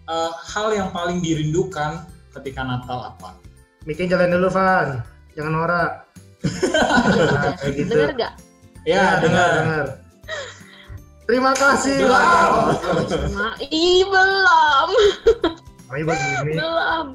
eh, 0.03 0.31
hal 0.49 0.73
yang 0.73 0.89
paling 0.89 1.21
dirindukan 1.21 2.09
ketika 2.33 2.65
Natal 2.65 3.13
apa? 3.13 3.37
Mikin 3.85 4.09
jalan 4.09 4.33
dulu 4.33 4.49
Van, 4.49 5.05
jangan 5.37 5.53
norak. 5.53 5.91
Nah, 7.17 7.53
kayak 7.57 7.73
gitu. 7.77 7.93
Dengar 7.93 8.11
gak? 8.17 8.33
Ya, 8.85 9.19
dengar. 9.19 9.49
dengar. 9.61 9.85
Terima 11.27 11.51
kasih. 11.51 12.07
Ma 13.35 13.51
Ih, 13.59 14.07
belum. 14.07 14.89
Ayo 15.91 16.03
begini. 16.07 16.51
Belum. 16.59 17.05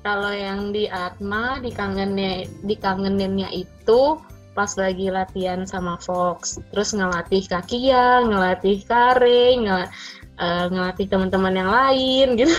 Kalau 0.00 0.32
yang 0.32 0.72
di 0.72 0.88
Atma 0.88 1.60
dikangennya 1.60 2.48
dikangeninnya 2.64 3.52
itu 3.52 4.16
pas 4.56 4.72
lagi 4.80 5.12
latihan 5.12 5.68
sama 5.68 6.00
Fox, 6.00 6.56
terus 6.72 6.96
ngelatih 6.96 7.44
kakiya, 7.44 8.24
ngelatih 8.24 8.80
kare, 8.88 9.60
ngel- 9.60 9.92
eh, 10.40 10.66
ngelatih 10.72 11.04
teman-teman 11.04 11.52
yang 11.52 11.68
lain 11.68 12.28
gitu. 12.40 12.56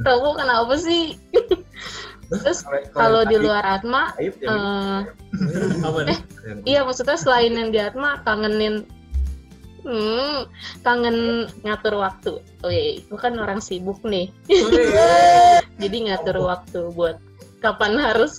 Kamu 0.00 0.32
kenapa 0.32 0.80
sih? 0.80 1.12
terus 2.28 2.60
kalau 2.92 3.24
di 3.24 3.36
luar 3.40 3.64
Atma, 3.64 4.12
ya. 4.20 4.32
eh, 4.32 5.00
Apa 5.88 5.98
nih? 6.04 6.18
iya 6.70 6.84
maksudnya 6.84 7.16
selain 7.16 7.56
yang 7.56 7.72
di 7.72 7.80
Atma 7.80 8.20
kangenin 8.24 8.84
hmm, 9.88 10.48
kangen 10.84 11.48
ngatur 11.64 11.94
waktu. 11.96 12.32
Oke, 12.64 13.00
itu 13.00 13.14
kan 13.16 13.36
orang 13.40 13.60
sibuk 13.62 14.00
nih. 14.04 14.28
Jadi 15.82 15.96
ngatur 16.10 16.44
waktu 16.44 16.92
buat 16.92 17.16
kapan 17.64 17.98
harus 17.98 18.38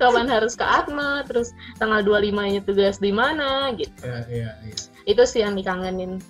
kapan 0.00 0.26
harus 0.26 0.56
ke 0.56 0.64
Atma, 0.64 1.22
terus 1.28 1.52
tanggal 1.76 2.00
25-nya 2.02 2.64
tugas 2.64 2.98
di 2.98 3.12
mana 3.12 3.70
gitu. 3.76 3.92
Iya, 4.02 4.20
iya, 4.28 4.50
iya. 4.64 4.76
Itu 5.04 5.22
sih 5.28 5.44
yang 5.44 5.54
dikangenin. 5.54 6.20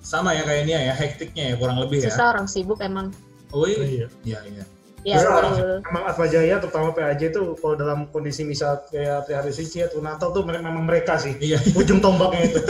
Sama 0.00 0.32
ya 0.32 0.42
kayak 0.48 0.64
ini 0.66 0.72
ya, 0.74 0.94
hektiknya 0.96 1.44
ya 1.52 1.54
kurang 1.60 1.78
lebih 1.80 2.02
ya. 2.02 2.10
Susah 2.10 2.34
orang 2.34 2.46
sibuk 2.48 2.80
emang. 2.82 3.14
Oh 3.54 3.66
iya. 3.68 3.84
Iya. 3.84 4.06
Iya, 4.26 4.40
iya. 4.48 4.64
Ya, 5.00 5.16
Terus 5.16 5.32
betul. 5.56 5.76
Emang 5.80 6.04
Atma 6.04 6.26
Jaya 6.28 6.60
terutama 6.60 6.92
PAJ 6.92 7.32
itu 7.32 7.40
kalau 7.56 7.74
dalam 7.74 7.98
kondisi 8.08 8.44
misal 8.44 8.84
kayak 8.86 9.24
hari 9.26 9.48
suci 9.48 9.80
atau 9.80 9.98
Natal 9.98 10.28
tuh 10.28 10.44
mereka- 10.44 10.60
memang 10.62 10.84
mereka 10.84 11.16
sih 11.16 11.32
Iya, 11.40 11.56
ujung 11.80 11.98
tombaknya 11.98 12.46
itu. 12.46 12.60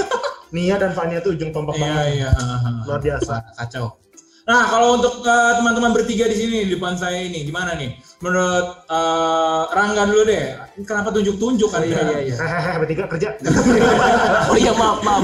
Nia 0.51 0.77
dan 0.77 0.95
Fania 0.95 1.19
tuh 1.19 1.35
ujung 1.35 1.51
tombak 1.51 1.75
iya, 1.75 1.83
banget. 1.83 2.07
iya. 2.17 2.31
Luar 2.83 2.99
biasa. 2.99 3.35
Kacau. 3.55 3.99
Nah, 4.41 4.67
kalau 4.67 4.99
untuk 4.99 5.23
eh, 5.23 5.53
teman-teman 5.55 5.95
bertiga 5.95 6.27
di 6.27 6.35
sini 6.35 6.67
di 6.67 6.75
depan 6.75 6.99
saya 6.99 7.23
ini 7.23 7.47
gimana 7.47 7.79
nih? 7.79 7.95
Menurut 8.19 8.67
eh, 8.83 9.63
Rangga 9.71 10.11
dulu 10.11 10.23
deh. 10.27 10.59
Kenapa 10.83 11.11
tunjuk-tunjuk 11.11 11.71
kan? 11.71 11.87
Iya, 11.87 12.03
iya, 12.03 12.19
iya. 12.25 12.37
Hehehe, 12.37 12.73
bertiga 12.79 13.05
kerja. 13.07 13.29
Oh 14.51 14.59
iya 14.59 14.75
maaf 14.75 15.03
maaf. 15.03 15.23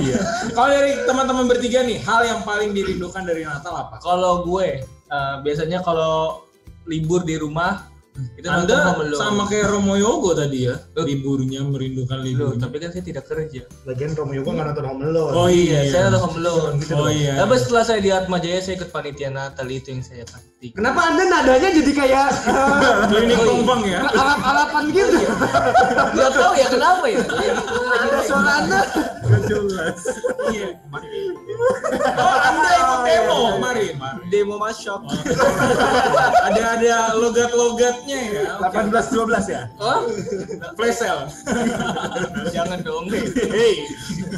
Kalau 0.53 0.69
dari 0.71 0.95
teman-teman 1.03 1.51
bertiga 1.51 1.83
nih, 1.83 1.99
hal 2.03 2.23
yang 2.23 2.41
paling 2.43 2.71
dirindukan 2.71 3.27
dari 3.27 3.43
Natal 3.43 3.75
apa? 3.75 3.99
Kalau 3.99 4.47
gue 4.47 4.83
eh, 4.87 5.35
biasanya 5.43 5.83
kalau 5.83 6.46
libur 6.87 7.23
di 7.27 7.37
rumah 7.37 7.97
itu 8.37 8.49
Anda 8.49 8.97
sama 9.13 9.45
kayak 9.45 9.77
Romo 9.77 9.93
Yogo 9.93 10.33
tadi 10.33 10.65
ya, 10.65 10.81
Loh. 10.97 11.05
liburnya 11.05 11.61
merindukan 11.69 12.17
Loh, 12.17 12.25
liburnya. 12.25 12.65
tapi 12.65 12.77
kan 12.81 12.89
saya 12.89 13.05
tidak 13.05 13.29
kerja. 13.29 13.69
Lagian 13.85 14.17
Romo 14.17 14.33
Yoga 14.33 14.51
nggak 14.57 14.67
nonton 14.73 14.85
Home 14.89 15.03
Alone. 15.05 15.33
Oh 15.37 15.49
iya, 15.53 15.85
saya 15.93 16.09
nonton 16.09 16.21
Home 16.25 16.39
Alone. 16.41 16.77
Oh 16.97 17.11
iya. 17.13 17.37
Tapi 17.37 17.55
setelah 17.61 17.85
saya 17.85 18.01
di 18.01 18.09
Atma 18.09 18.41
Jaya 18.41 18.65
saya 18.65 18.81
ikut 18.81 18.89
panitia 18.89 19.29
Natal 19.29 19.69
itu 19.69 19.93
yang 19.93 20.01
saya 20.01 20.25
pasti. 20.25 20.73
Kenapa 20.73 21.13
anda 21.13 21.29
nadanya 21.29 21.69
jadi 21.69 21.93
kayak 21.93 22.27
eh, 22.33 22.95
Klinik 23.13 23.37
Tompang 23.45 23.83
ya. 23.85 24.01
alap-alapan 24.09 24.83
gitu? 24.97 25.19
Gak 26.17 26.31
tahu 26.33 26.53
ya 26.57 26.69
kenapa 26.73 27.05
ya. 27.13 27.21
Ada 28.01 28.19
suara 28.25 28.53
anda. 28.65 28.81
Jelas. 29.45 30.01
Iya. 30.47 30.69
Oh, 32.17 32.37
Anda 32.39 32.71
ikut 32.75 32.99
demo 33.03 33.37
kemarin. 33.57 33.95
Demo 34.29 34.55
masuk. 34.57 35.01
ada 36.43 36.63
ada 36.79 36.95
logat-logatnya 37.17 38.19
ya. 38.31 38.45
Oke. 38.61 38.77
18 38.91 39.11
12 39.13 39.47
ya? 39.49 39.63
Oh, 39.79 40.07
Flash 40.75 40.99
sale. 41.01 41.27
jangan 42.51 42.79
dong. 42.83 43.11
Hey, 43.11 43.87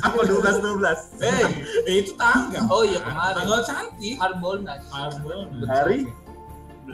Apa 0.01 0.21
12 0.25 0.65
12? 0.65 1.21
Hey. 1.21 1.45
eh, 1.85 1.95
itu 2.01 2.13
tanggal. 2.15 2.65
Oh 2.69 2.83
iya 2.83 3.01
kemarin. 3.01 3.35
Tanggal 3.37 3.61
cantik. 3.65 4.15
Harbolnas. 4.17 4.81
Arbon. 4.91 5.47
Hari? 5.67 6.01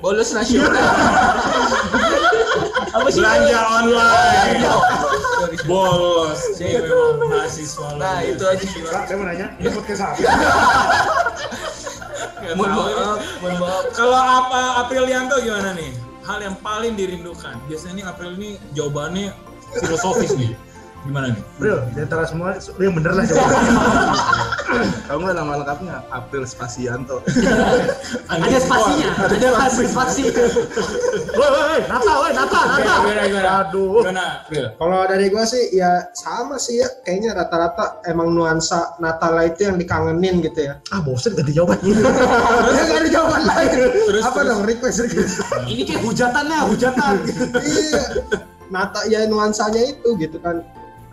Bolos 0.03 0.35
nasional. 0.35 0.75
Apa 2.99 3.09
sih? 3.11 3.23
Belanja 3.23 3.59
online. 3.63 4.59
Sorry. 5.45 5.57
Bolos. 5.69 6.41
Saya 6.57 6.81
memang 6.89 7.29
mahasiswa. 7.29 7.89
Nah 8.01 8.19
itu 8.25 8.45
aja 8.49 8.65
sih. 8.65 8.81
Kak, 8.81 9.05
saya 9.05 9.17
mau 9.21 9.27
nanya, 9.29 9.47
ini 9.61 9.69
podcast 9.69 10.03
apa? 10.05 10.21
Mohon 12.57 12.71
maaf, 12.77 13.21
mohon 13.41 13.57
maaf. 13.61 13.83
Kalau 13.93 14.21
apa 14.21 14.61
Aprilianto 14.85 15.37
gimana 15.45 15.77
nih? 15.77 15.93
Hal 16.25 16.41
yang 16.41 16.57
paling 16.65 16.97
dirindukan. 16.97 17.61
Biasanya 17.69 17.95
nih 18.01 18.05
April 18.09 18.31
ini 18.41 18.51
jawabannya 18.73 19.37
filosofis 19.81 20.33
nih. 20.37 20.57
Gimana 21.05 21.37
nih? 21.37 21.43
Bro, 21.61 21.77
di 21.93 22.01
antara 22.01 22.25
semua, 22.25 22.57
lu 22.57 22.83
yang 22.89 22.97
bener 22.97 23.13
lah 23.13 23.25
coba. 23.29 23.45
Kamu 25.05 25.21
nggak 25.29 25.37
nama 25.37 25.53
lengkapnya 25.61 25.97
April 26.09 26.49
Spasianto. 26.49 27.21
Ada 28.33 28.57
spasinya. 28.57 29.11
Ada 29.29 29.49
spasi 29.53 29.83
spasi. 29.85 30.23
Woi, 31.39 31.49
woi, 31.53 31.63
woi, 31.77 31.81
Natal, 31.85 32.17
woi, 32.25 32.33
Natal, 32.33 32.65
Natal. 32.73 32.99
Gimana, 33.05 33.23
gimana? 33.29 33.51
Aduh. 33.69 34.01
Gimana 34.01 34.25
April? 34.41 34.65
Kalau 34.81 35.01
dari 35.05 35.27
gua 35.29 35.45
sih 35.45 35.65
ya 35.77 36.09
sama 36.17 36.57
sih 36.57 36.81
ya 36.81 36.89
kayaknya 37.05 37.37
rata-rata 37.37 38.01
emang 38.09 38.33
nuansa 38.33 38.97
Natal 38.97 39.37
itu 39.45 39.69
yang 39.69 39.77
dikangenin 39.77 40.41
gitu 40.41 40.73
ya. 40.73 40.81
Ah, 40.89 41.05
bosen 41.05 41.37
ganti 41.37 41.53
jawaban. 41.53 41.85
Ya 41.85 42.81
nggak 42.81 43.01
ada 43.05 43.11
jawaban 43.13 43.43
lain. 43.45 43.69
Terus, 44.09 44.25
Apa 44.25 44.41
dong 44.41 44.65
request 44.65 45.05
request. 45.05 45.45
Ini 45.69 45.83
kayak 45.85 46.01
hujatannya, 46.01 46.59
hujatan. 46.65 47.15
iya. 47.61 48.03
Natal 48.73 49.05
ya 49.13 49.29
nuansanya 49.29 49.85
itu 49.85 50.17
gitu 50.17 50.41
kan. 50.41 50.65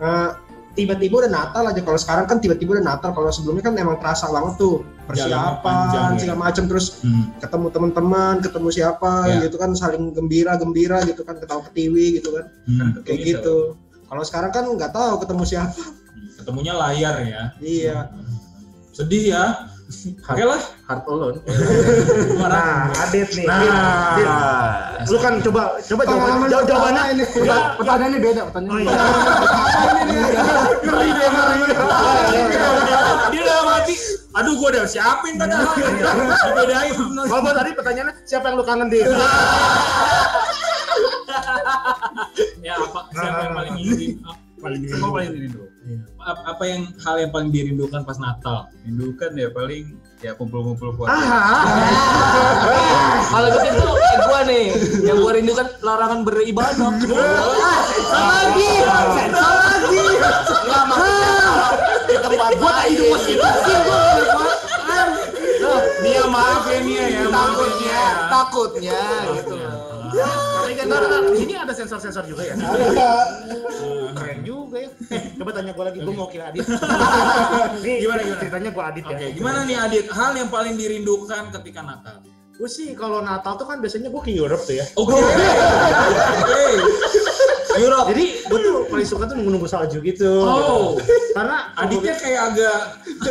Eh, 0.02 0.30
tiba-tiba 0.72 1.20
udah 1.20 1.30
Natal 1.30 1.62
aja 1.64 1.78
kalau 1.78 1.94
sekarang 1.94 2.24
kan 2.24 2.40
tiba-tiba 2.40 2.74
udah 2.74 2.86
Natal 2.88 3.12
kalau 3.12 3.28
sebelumnya 3.28 3.62
kan 3.62 3.76
emang 3.76 4.00
terasa 4.00 4.26
banget 4.26 4.56
tuh 4.56 4.82
panjang 5.04 5.28
persiapan 5.28 5.76
ya. 6.08 6.18
segala 6.18 6.38
macam 6.40 6.64
terus 6.64 6.86
Hmm. 6.98 7.24
ketemu 7.38 7.66
teman-teman 7.68 8.34
ketemu 8.40 8.68
siapa 8.72 9.12
Ya. 9.28 9.44
gitu 9.44 9.56
kan 9.56 9.70
saling 9.72 10.10
gembira 10.10 10.56
gembira 10.56 11.04
gitu 11.04 11.22
kan 11.22 11.36
ketawa 11.36 11.62
ketiwi 11.68 12.18
gitu 12.18 12.32
kan 12.32 12.44
Hmm. 12.64 12.90
kayak 13.04 13.20
gitu 13.22 13.76
kalau 14.02 14.24
sekarang 14.24 14.50
kan 14.50 14.64
nggak 14.66 14.90
tahu 14.90 15.20
ketemu 15.20 15.42
siapa 15.44 15.82
Ketemunya 16.34 16.74
layar 16.74 17.14
ya. 17.22 17.42
iya 17.60 17.98
Sedih 18.90 19.30
ya. 19.30 19.71
Oke 20.22 20.42
lah. 20.42 20.60
Heart 20.84 21.04
alone. 21.06 21.38
Nah, 22.42 22.90
Adit 23.00 23.28
nih. 23.32 23.46
Nah. 23.46 23.60
Dit, 23.60 23.72
Dit. 24.18 24.28
Lu 25.08 25.18
kan 25.18 25.40
coba 25.40 25.62
coba 25.80 26.02
jawaban, 26.04 26.48
jawab, 26.48 26.64
jawabannya 26.66 27.02
ini. 27.12 27.24
Pertanyaan- 27.24 27.72
Pertanyaannya 27.74 28.18
beda, 28.20 28.40
Oh 28.40 28.46
pertanyaannya. 28.46 28.82
iya. 28.82 28.92
Ngeri 30.82 31.08
deh, 31.10 31.28
ngeri. 31.28 31.60
Dia 33.32 33.42
dalam 33.42 33.66
hati, 33.68 33.94
aduh 34.32 34.52
gua 34.54 34.68
udah 34.70 34.84
siapin 34.84 35.34
padahal. 35.36 35.72
Dibedain. 35.72 36.92
Kalau 37.22 37.52
tadi 37.52 37.70
pertanyaannya 37.72 38.14
siapa 38.22 38.44
yang 38.46 38.56
lu 38.56 38.64
kangen 38.64 38.88
Dit? 38.88 39.06
Ya 42.62 42.78
apa? 42.78 43.00
Siapa 43.10 43.40
yang 43.42 43.54
paling 43.54 43.74
ingin? 43.76 44.22
Paling 44.62 44.86
Semua 44.86 45.10
paling 45.10 45.34
dirindu. 45.34 45.66
Apa 46.22 46.54
apa 46.54 46.62
yang 46.70 46.86
hal 47.02 47.18
yang 47.18 47.34
paling 47.34 47.50
dirindukan 47.50 48.06
pas 48.06 48.14
Natal? 48.22 48.70
Rindukan 48.86 49.34
ya 49.34 49.50
paling 49.50 49.98
ya 50.22 50.38
kumpul-kumpul 50.38 50.94
keluarga. 50.94 51.18
Kalau 53.26 53.48
begitu 53.58 53.82
kayak 53.82 54.18
gua 54.22 54.40
nih, 54.46 54.66
yang 55.02 55.18
gua 55.18 55.32
rindukan 55.34 55.66
larangan 55.82 56.22
beribadah. 56.22 56.94
lagi, 58.14 58.70
lagi. 58.86 60.04
Enggak 60.46 60.84
maksudnya 60.86 61.34
di 62.06 62.16
tempat 62.22 62.50
Gua 62.62 62.70
tak 62.70 62.86
hidup 62.86 63.06
masing-masing 63.18 63.80
gua? 63.82 64.00
Nia 66.02 66.24
maaf 66.30 66.66
ya 66.70 66.78
Nia 66.82 67.02
ya. 67.02 67.06
ya, 67.10 67.26
takutnya, 67.30 68.02
takutnya 68.30 69.02
gitu. 69.38 69.54
Tapi 70.12 70.51
ntar, 70.86 71.02
ntar, 71.06 71.20
di 71.30 71.38
sini 71.42 71.54
ada 71.58 71.72
sensor-sensor 71.74 72.24
juga 72.26 72.42
ya. 72.46 72.54
Keren 74.16 74.40
juga 74.46 74.76
ya. 74.82 74.90
Eh, 75.12 75.22
coba 75.38 75.50
tanya 75.54 75.72
gua 75.74 75.84
lagi, 75.90 75.98
gua 76.02 76.14
mau 76.14 76.28
kira 76.28 76.50
Adit. 76.50 76.66
Gimana, 78.02 78.20
gimana? 78.22 78.40
Ceritanya 78.40 78.70
gua 78.70 78.84
Adit 78.90 79.04
ya. 79.06 79.16
Oke, 79.16 79.26
gimana 79.36 79.58
nih 79.66 79.76
Adit? 79.78 80.06
Hal 80.10 80.32
yang 80.38 80.50
paling 80.50 80.74
dirindukan 80.78 81.52
ketika 81.60 81.80
Natal? 81.82 82.22
Gue 82.52 82.68
sih 82.68 82.92
kalau 82.94 83.24
Natal 83.24 83.56
tuh 83.56 83.66
kan 83.66 83.80
biasanya 83.80 84.12
gue 84.12 84.22
ke 84.22 84.30
Europe 84.30 84.62
tuh 84.62 84.76
ya. 84.76 84.86
Oke. 84.94 85.16
Oke. 86.46 86.64
Europe. 87.78 88.06
Jadi 88.12 88.24
gue 88.48 88.58
tuh 88.58 88.76
paling 88.88 89.08
suka 89.08 89.24
tuh 89.30 89.34
nunggu-nunggu 89.38 89.68
salju 89.68 89.98
gitu. 90.04 90.44
Oh. 90.44 90.98
Karena 91.32 91.72
Aditnya 91.78 92.14
kayak 92.20 92.40
agak 92.52 92.78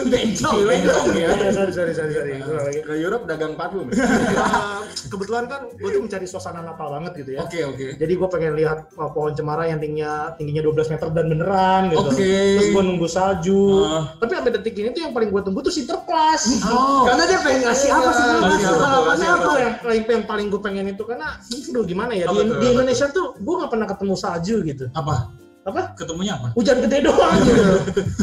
bencong, 0.10 0.56
bencong 0.70 1.08
ya. 1.14 1.30
Ya, 1.38 1.52
sorry, 1.54 1.72
sorry, 1.74 1.94
sorry, 1.94 2.14
sorry. 2.42 2.82
Ke 2.82 2.94
Europe 2.98 3.30
dagang 3.30 3.54
parfum. 3.54 3.90
Uh, 3.94 4.82
kebetulan 5.12 5.46
kan 5.46 5.70
gue 5.70 5.90
tuh 5.90 6.02
mencari 6.02 6.26
suasana 6.26 6.66
Natal 6.66 6.88
banget 6.90 7.22
gitu 7.22 7.38
ya. 7.38 7.46
Oke, 7.46 7.60
oke. 7.66 7.88
Jadi 8.02 8.14
gue 8.18 8.28
pengen 8.32 8.54
lihat 8.58 8.90
uh, 8.98 9.10
pohon 9.14 9.38
cemara 9.38 9.70
yang 9.70 9.78
tingginya 9.78 10.34
tingginya 10.40 10.66
12 10.66 10.94
meter 10.98 11.08
dan 11.14 11.26
beneran 11.30 11.82
gitu. 11.94 12.10
Oke. 12.10 12.34
Terus 12.58 12.70
gue 12.74 12.84
nunggu 12.84 13.08
salju. 13.08 13.86
Ah. 13.86 14.04
Tapi 14.18 14.32
sampai 14.34 14.52
detik 14.58 14.76
ini 14.80 14.90
tuh 14.96 15.02
yang 15.06 15.14
paling 15.14 15.30
gue 15.30 15.42
tunggu 15.44 15.60
tuh 15.62 15.74
Sinterklas. 15.74 16.66
Oh. 16.66 17.06
Karena 17.06 17.24
dia 17.30 17.40
pengen 17.44 17.62
ngasih 17.70 17.90
apa 17.94 18.10
sih? 18.16 18.26
Ngasih 18.26 18.68
apa? 18.74 18.86
apa? 18.88 19.12
Karena 19.82 19.96
apa 20.02 20.12
yang 20.12 20.26
paling 20.26 20.48
gue 20.50 20.62
pengen 20.62 20.86
itu 20.92 21.04
karena 21.04 21.28
aduh 21.42 21.84
gimana 21.84 22.12
ya 22.16 22.26
di, 22.32 22.68
Indonesia 22.72 23.08
tuh 23.12 23.36
gue 23.36 23.56
nggak 23.60 23.72
pernah 23.72 23.88
ketemu 23.88 24.14
salju 24.16 24.31
gitu. 24.64 24.86
Apa? 24.94 25.28
Apa? 25.62 25.94
Ketemunya 25.94 26.34
apa? 26.36 26.54
Hujan 26.54 26.82
gede 26.82 27.06
doang 27.06 27.38
gitu. 27.44 27.66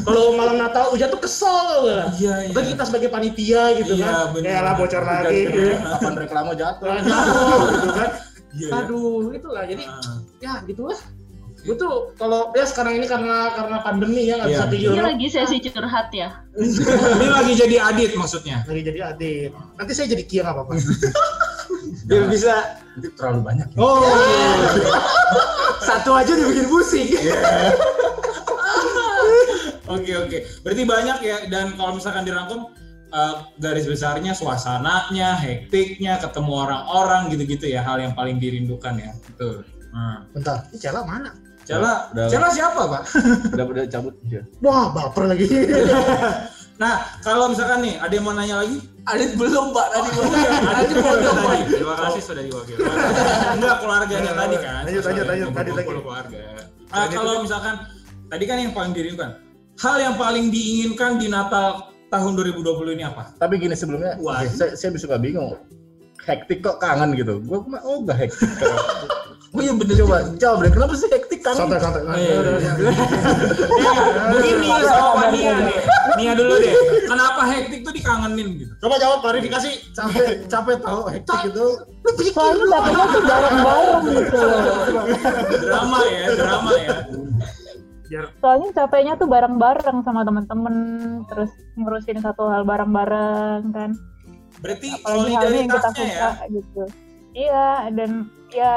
Kalau 0.03 0.35
malam 0.35 0.59
Natal 0.59 0.91
hujan 0.91 1.07
tuh 1.07 1.23
kesel 1.23 1.87
gue. 1.87 1.99
Iya, 2.19 2.35
iya. 2.45 2.53
Bagi 2.53 2.75
kita 2.75 2.85
sebagai 2.85 3.09
panitia 3.09 3.62
gitu 3.77 3.95
Iya, 3.95 4.27
kan. 4.27 4.43
Ya 4.43 4.59
lah 4.61 4.75
bocor 4.75 4.99
Hujan 4.99 5.23
lagi. 5.23 5.41
gitu. 5.47 5.61
Kapan 5.79 6.15
reklame 6.17 6.53
jatuh? 6.55 6.87
Jatuh 6.99 7.61
gitu 7.71 7.88
kan. 7.93 8.09
Iya, 8.49 8.67
iya. 8.67 8.79
Aduh, 8.81 9.31
itulah. 9.31 9.62
Jadi 9.65 9.85
Ah. 9.87 10.19
ya 10.41 10.53
gitulah. 10.65 10.99
Gue 11.59 11.75
tuh 11.75 12.15
kalau 12.15 12.55
ya 12.55 12.62
sekarang 12.65 12.97
ini 12.97 13.07
karena 13.07 13.50
karena 13.53 13.83
pandemi 13.83 14.27
ya 14.27 14.38
nggak 14.38 14.49
Iya. 14.49 14.59
bisa 14.59 14.67
ke 14.67 14.77
Ini 14.79 15.03
lagi 15.05 15.27
sesi 15.29 15.57
curhat 15.61 16.09
ya. 16.11 16.29
Ini 16.55 17.27
lagi 17.29 17.53
jadi 17.55 17.77
Adit 17.85 18.12
maksudnya. 18.15 18.62
Lagi 18.62 18.83
jadi 18.83 19.00
adit. 19.11 19.50
Nanti 19.75 19.93
saya 19.95 20.07
jadi 20.07 20.23
kia 20.23 20.43
nggak 20.43 20.55
apa-apa. 20.55 20.73
Biar 22.09 22.25
bisa. 22.27 22.79
Itu 22.99 23.15
terlalu 23.15 23.41
banyak. 23.47 23.67
ya. 23.71 23.79
Oh. 23.79 24.03
Satu 25.88 26.11
aja 26.12 26.30
udah 26.37 26.47
bikin 26.52 26.66
pusing. 26.68 27.09
Oke 29.88 30.12
oke. 30.12 30.38
Berarti 30.61 30.83
banyak 30.85 31.18
ya 31.25 31.37
dan 31.49 31.73
kalau 31.73 31.97
misalkan 31.97 32.28
dirangkum 32.28 32.76
eh, 33.09 33.35
garis 33.57 33.88
besarnya 33.88 34.37
suasananya, 34.37 35.33
hektiknya, 35.40 36.21
ketemu 36.21 36.52
orang-orang 36.68 37.33
gitu-gitu 37.33 37.73
ya 37.73 37.80
hal 37.80 37.97
yang 37.97 38.12
paling 38.12 38.37
dirindukan 38.37 39.00
ya. 39.00 39.16
Betul. 39.33 39.64
Nah. 39.97 40.28
Bentar, 40.37 40.68
ini 40.68 40.76
Cela 40.76 41.00
mana? 41.09 41.33
Cela. 41.64 42.12
Cela 42.12 42.49
siapa 42.52 42.80
pak? 42.85 43.02
Udah 43.57 43.64
udah 43.64 43.85
cabut 43.88 44.12
aja. 44.28 44.45
Wah, 44.61 44.92
baper 44.92 45.25
lagi. 45.25 45.49
Nah 46.79 47.19
kalau 47.27 47.51
misalkan 47.51 47.83
nih 47.83 47.95
ada 47.99 48.13
yang 48.15 48.25
mau 48.25 48.35
nanya 48.35 48.62
lagi? 48.62 48.79
Adit 49.09 49.41
belum, 49.41 49.73
Pak. 49.73 49.87
Tadi 49.88 50.09
gua. 50.14 50.25
Adit 50.79 50.97
mau 51.01 51.14
jawab 51.17 51.38
tadi. 51.41 51.62
Terima 51.73 51.97
kasih 51.97 52.21
sudah 52.23 52.43
diwakilkan. 52.45 52.93
Enggak 53.57 53.77
keluarganya 53.81 54.33
tadi 54.37 54.57
kan. 54.61 54.83
Lanjut, 54.85 55.03
lanjut, 55.09 55.27
lanjut. 55.27 55.49
Tadi 55.57 55.71
lagi. 55.73 55.88
Keluarga. 55.88 56.41
Ah, 56.93 57.07
kalau 57.09 57.35
misalkan 57.41 57.75
tadi 58.29 58.45
kan 58.45 58.57
yang 58.61 58.73
paling 58.77 58.93
dirindukan. 58.93 59.31
Hal 59.79 59.97
yang 60.03 60.14
paling 60.19 60.51
diinginkan 60.51 61.23
di 61.23 61.31
Natal 61.31 61.95
tahun 62.11 62.33
2020 62.35 62.99
ini 62.99 63.05
apa? 63.07 63.31
Tapi 63.38 63.62
gini 63.62 63.79
sebelumnya, 63.79 64.19
Wah. 64.19 64.43
saya, 64.51 64.75
saya 64.75 64.91
suka 64.99 65.23
bingung. 65.23 65.55
Hektik 66.27 66.67
kok 66.67 66.83
kangen 66.83 67.14
gitu. 67.14 67.41
Gue 67.47 67.62
oh 67.87 68.03
enggak 68.03 68.27
hektik. 68.27 68.51
Oh 69.49 69.61
iya 69.65 69.73
bener 69.73 69.97
Coba 69.97 70.19
jawab 70.37 70.59
deh, 70.61 70.73
kenapa 70.77 70.93
sih 70.93 71.09
hektik 71.09 71.41
kangen? 71.41 71.57
Santai, 71.65 71.81
santai. 71.81 72.03
iya, 72.21 72.37
iya. 72.61 72.73
Begini 74.29 74.69
sama 74.85 75.25
Nia 75.33 75.55
nih. 75.57 75.79
Nia 76.21 76.33
dulu 76.37 76.55
deh. 76.61 76.75
Kenapa 77.09 77.41
hektik 77.49 77.81
tuh 77.81 77.93
dikangenin 77.97 78.49
gitu? 78.61 78.73
Coba 78.85 79.01
jawab 79.01 79.19
klarifikasi. 79.25 79.71
Capek, 79.97 80.45
capek 80.53 80.77
tahu 80.85 81.01
hektik 81.09 81.41
itu. 81.49 81.67
Lu 81.81 82.11
pikir 82.21 82.57
dapetnya 82.69 83.05
tuh 83.09 83.23
bareng-bareng 83.25 84.05
gitu. 84.13 84.41
Drama 85.65 85.99
ya, 86.05 86.25
drama 86.37 86.71
ya. 86.77 86.97
biar 88.09 88.25
Soalnya 88.41 88.69
capeknya 88.73 89.15
tuh 89.21 89.29
bareng-bareng 89.29 90.01
sama 90.01 90.25
temen-temen, 90.25 90.77
terus 91.29 91.53
ngurusin 91.77 92.25
satu 92.25 92.49
hal 92.49 92.65
bareng-bareng 92.65 93.69
kan. 93.73 93.91
Berarti 94.65 94.89
Apalagi 94.97 95.33
halnya 95.37 95.59
yang 95.61 95.69
kita 95.69 95.91
solidaritasnya 95.93 96.07
suka 96.09 96.31
ya. 96.33 96.53
gitu. 96.53 96.83
Iya, 97.37 97.69
dan 97.95 98.11
ya 98.49 98.75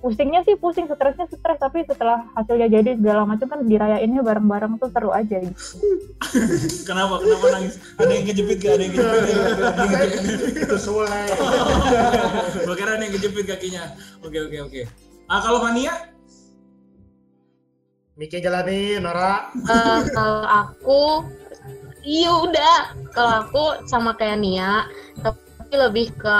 pusingnya 0.00 0.40
sih 0.48 0.56
pusing, 0.56 0.88
stresnya 0.88 1.28
stres, 1.28 1.58
tapi 1.60 1.84
setelah 1.84 2.24
hasilnya 2.32 2.72
jadi 2.72 2.96
segala 2.96 3.28
macam 3.28 3.46
kan 3.46 3.60
dirayainnya 3.68 4.24
bareng-bareng 4.24 4.80
tuh 4.80 4.88
seru 4.88 5.12
aja 5.12 5.36
gitu. 5.38 5.60
Kenapa? 6.88 7.20
Kenapa 7.20 7.46
nangis? 7.52 7.76
Ada 8.00 8.12
yang 8.12 8.26
kejepit 8.26 8.58
gak? 8.64 8.72
Ada 8.74 8.82
yang 8.82 8.92
kejepit 8.96 9.20
gak? 9.20 9.40
Ada 9.76 9.82
yang 9.84 10.12
kejepit. 10.24 10.64
itu 10.64 10.78
sulit. 10.80 11.36
Gua 12.64 12.76
kira 12.76 12.90
ada 12.96 13.04
yang 13.04 13.14
kejepit 13.14 13.44
kakinya. 13.44 13.84
Oke 14.24 14.38
oke 14.40 14.56
oke. 14.72 14.80
Ah 15.28 15.40
kalau 15.44 15.60
Fania? 15.60 15.94
Miki 18.16 18.36
jalanin, 18.40 19.00
Nora. 19.04 19.48
Eh, 19.54 20.00
kalau 20.12 20.44
aku 20.44 21.02
iya 22.04 22.32
udah 22.32 22.96
kalau 23.12 23.32
aku 23.44 23.64
sama 23.84 24.16
kayak 24.16 24.40
Nia 24.40 24.88
tapi 25.20 25.72
lebih 25.76 26.12
ke 26.16 26.36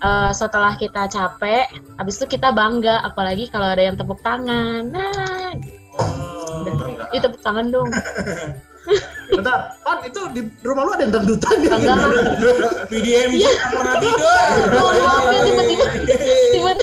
eh, 0.00 0.32
setelah 0.32 0.72
kita 0.76 1.06
capek 1.06 1.68
habis 1.96 2.16
itu 2.18 2.36
kita 2.36 2.50
bangga 2.50 3.04
apalagi 3.04 3.46
kalau 3.52 3.68
ada 3.70 3.82
yang 3.84 3.96
tepuk 3.96 4.20
tangan. 4.24 4.88
Nah 4.88 5.52
Oh, 6.00 7.10
itu 7.12 7.22
tepuk 7.24 7.40
tangan 7.42 7.66
dong. 7.72 7.88
Bentar, 9.30 9.76
Pan 9.84 10.02
itu 10.02 10.20
di 10.34 10.40
rumah 10.66 10.82
lu 10.88 10.90
ada 10.96 11.04
yang 11.04 11.12
dangdutan 11.14 11.56
ya? 11.62 11.76
enggak 11.78 11.96
PDM 12.90 13.30
pernah 13.70 13.94
tidur. 14.02 14.48
maaf 15.04 15.24
ya 15.30 15.40
tiba-tiba 15.46 15.84
tiba-tiba 16.50 16.78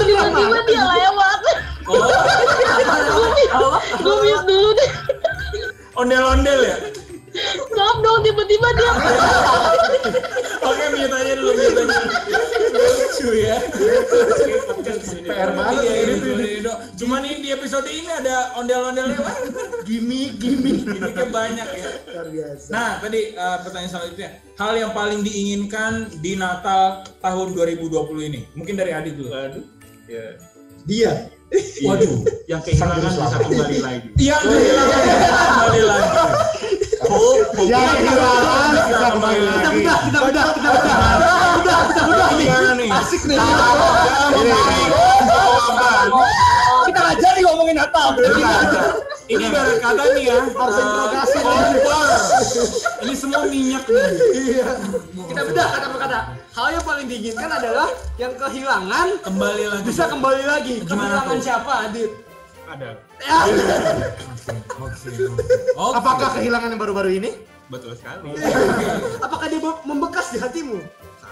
tiba-tiba 0.00 0.58
dia 0.66 0.82
lewat. 0.82 1.40
Oh, 1.84 3.78
gue 4.00 4.14
miss 4.24 4.42
dulu 4.48 4.70
deh. 4.74 4.90
Ondel-ondel 5.94 6.60
ya? 6.64 6.76
maaf 7.74 7.96
dong 8.02 8.18
tiba-tiba 8.22 8.68
dia 8.78 8.92
Oke, 10.64 10.84
mute 10.94 11.14
aja 11.14 11.32
dulu, 11.36 11.50
mute 11.52 11.82
aja. 11.84 12.13
Lucu 13.24 13.40
ya. 13.40 13.56
PR 15.24 15.50
banget 15.56 15.80
Iya, 15.80 15.92
ini. 16.04 16.14
ini. 16.28 16.68
Cuman 16.94 17.24
ini 17.24 17.38
di 17.40 17.50
episode 17.50 17.88
ini 17.88 18.04
ada 18.06 18.52
ondel-ondelnya 18.54 19.16
kan? 19.16 19.36
Gimik, 19.88 20.36
gimik. 20.36 20.84
Kan 21.16 21.28
banyak 21.32 21.68
ya. 21.72 21.88
Luar 22.12 22.28
biasa. 22.28 22.68
Nah, 22.68 22.90
tadi 23.00 23.32
eh, 23.32 23.56
pertanyaan 23.64 23.90
selanjutnya. 23.90 24.28
Hal 24.54 24.72
yang 24.76 24.92
paling 24.92 25.24
diinginkan 25.24 26.12
di 26.20 26.36
Natal 26.36 27.08
tahun 27.18 27.56
2020 27.56 28.28
ini. 28.28 28.40
Mungkin 28.52 28.74
dari 28.76 28.92
Adit 28.92 29.16
dulu. 29.16 29.32
Waduh. 29.32 29.64
Ya. 30.04 30.36
Dia. 30.84 31.12
Waduh. 31.80 32.12
Yang 32.44 32.60
kehilangan 32.68 33.00
bisa 33.00 33.38
kembali 33.40 33.78
lagi. 33.80 34.06
Iya, 34.20 34.36
kehilangan 34.36 35.00
kembali 35.48 35.82
lagi. 35.88 36.08
Oh, 37.04 37.36
Ya, 37.64 37.80
kehilangan 37.96 38.68
bisa 38.84 39.08
kembali 39.16 39.40
lagi. 39.40 39.76
Udah, 39.80 39.98
kita 40.04 40.20
udah, 40.28 40.44
kita 40.52 40.68
udah. 40.68 40.94
Udah, 41.64 41.78
kita 41.88 42.02
udah. 42.04 42.73
Nih? 42.84 42.92
Asik 42.92 43.22
nih. 43.24 43.38
Jawaban. 45.24 46.08
Kita 46.84 46.98
nggak 47.00 47.16
jadi 47.16 47.40
ngomongin 47.42 47.76
Natal. 47.80 48.08
ini 49.24 49.40
ibarat 49.40 49.80
kata 49.80 50.04
nih 50.12 50.24
ya. 50.28 50.36
Harus 50.44 50.76
eh, 50.76 50.84
interogasi. 50.84 51.38
kompor. 51.40 52.08
Ini 53.00 53.14
semua 53.16 53.40
minyak 53.48 53.84
nih. 53.88 54.04
Iya. 54.36 54.68
Kita 55.32 55.40
bedah 55.48 55.66
kata 55.72 55.86
per 55.88 55.98
kata. 55.98 56.18
Hal 56.54 56.66
yang 56.70 56.84
paling 56.84 57.06
diinginkan 57.08 57.50
adalah 57.50 57.88
yang 58.14 58.36
kehilangan 58.36 59.08
Kembali 59.24 59.64
lagi. 59.66 59.82
bisa 59.82 60.04
kembali 60.06 60.44
lagi. 60.44 60.74
Kehilangan 60.84 61.38
siapa, 61.40 61.72
Adit? 61.88 62.10
Ada. 62.64 62.90
Ya. 63.18 63.38
Apakah 65.74 66.28
kehilangan 66.36 66.68
yang 66.68 66.80
baru-baru 66.80 67.16
ini? 67.16 67.30
Betul 67.64 67.96
sekali. 67.96 68.28
Apakah 69.18 69.48
dia 69.48 69.56
be- 69.56 69.82
membekas 69.88 70.28
di 70.30 70.38
hatimu? 70.38 70.84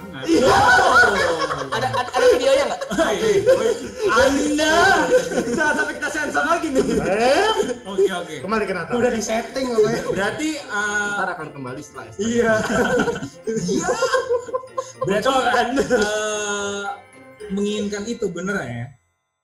Sangat. 0.03 0.25
Ada 1.73 1.87
ada, 1.89 2.11
ada 2.11 2.27
videonya 2.35 2.65
nggak? 2.69 2.81
Anda. 4.13 4.75
Jangan 5.49 5.75
sampai 5.75 5.95
kita 5.97 6.09
sensor 6.11 6.45
lagi 6.45 6.67
nih. 6.69 6.85
Eh, 7.01 7.49
Oke 7.83 8.11
oke. 8.11 8.35
kembali 8.43 8.65
ke 8.67 8.75
Natal. 8.75 8.93
Udah 8.99 9.11
di 9.11 9.23
setting 9.23 9.67
pokoknya. 9.71 10.03
Berarti 10.11 10.49
eh, 10.59 11.11
Ntar 11.15 11.29
akan 11.33 11.49
kembali 11.55 11.81
setelah 11.81 12.05
STM. 12.11 12.27
Iya. 12.27 12.53
berarti 15.03 15.29
eh, 15.29 16.85
menginginkan 17.51 18.03
itu 18.07 18.27
bener 18.29 18.57
ya? 18.61 18.87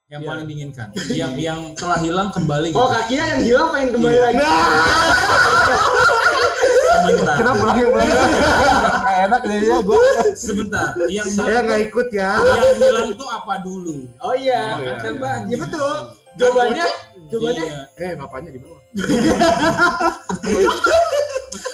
Yang 0.09 0.21
paling 0.25 0.45
diinginkan. 0.49 0.87
Yang 1.07 1.33
yang 1.37 1.59
telah 1.77 1.99
hilang 2.01 2.29
kembali. 2.33 2.73
Oh 2.73 2.89
kakinya 2.89 3.25
yang 3.37 3.41
hilang 3.45 3.67
pengen 3.71 3.89
kembali 3.95 4.15
Iya. 4.15 4.23
lagi. 4.25 4.45
Sebentar. 6.99 7.35
Kenapa 7.39 7.63
lagi 7.63 7.81
Nggak 9.19 9.27
enak 9.27 9.41
jadinya 9.43 9.79
gue. 9.83 10.03
Sebentar. 10.33 10.87
Yang 11.05 11.27
Saya 11.33 11.59
nggak 11.61 11.81
ikut 11.85 12.07
ya. 12.09 12.31
yang 12.39 12.77
hilang 12.79 13.11
tuh 13.13 13.27
apa 13.27 13.53
dulu? 13.59 14.07
Oh 14.17 14.31
iya. 14.31 14.79
Kan 14.79 14.95
kan 14.97 15.13
banyak. 15.17 15.47
Iya 15.49 15.57
betul. 15.59 15.95
Jawabannya 16.31 16.87
jawabannya 17.27 17.65
Iya. 17.65 17.79
Eh 17.99 18.11
bapaknya 18.15 18.49
di 18.49 18.59
bawah. 18.59 18.79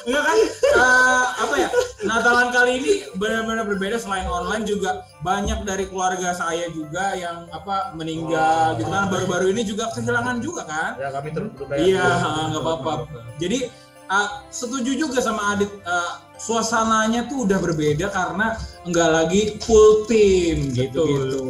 Enggak 0.05 0.23
kan? 0.27 0.37
eh, 0.75 1.23
apa 1.37 1.55
ya? 1.55 1.69
Natalan 2.01 2.49
kali 2.49 2.71
ini 2.75 2.91
benar-benar 3.13 3.65
berbeda 3.65 3.97
selain 3.97 4.25
online 4.25 4.61
juga 4.63 5.05
banyak 5.21 5.61
dari 5.61 5.85
keluarga 5.85 6.33
saya 6.33 6.65
juga 6.69 7.13
yang 7.13 7.45
apa 7.49 7.93
meninggal 7.93 8.73
gitu 8.75 8.89
kan 8.89 9.05
baru-baru 9.07 9.49
ini 9.49 9.61
juga 9.61 9.93
kehilangan 9.93 10.41
juga 10.41 10.65
kan? 10.65 10.97
Ya 10.97 11.09
kami 11.09 11.29
terus. 11.29 11.49
Iya, 11.71 12.05
nggak 12.49 12.61
apa-apa. 12.63 12.93
Jadi 13.37 13.69
uh, 14.09 14.29
setuju 14.49 14.97
juga 14.97 15.21
sama 15.21 15.55
Adit 15.55 15.71
uh, 15.85 16.21
suasananya 16.35 17.25
tuh 17.31 17.47
udah 17.47 17.59
berbeda 17.61 18.11
karena 18.11 18.59
enggak 18.83 19.09
lagi 19.09 19.41
full 19.63 20.05
team 20.09 20.73
gitu 20.73 21.03
gitu. 21.05 21.41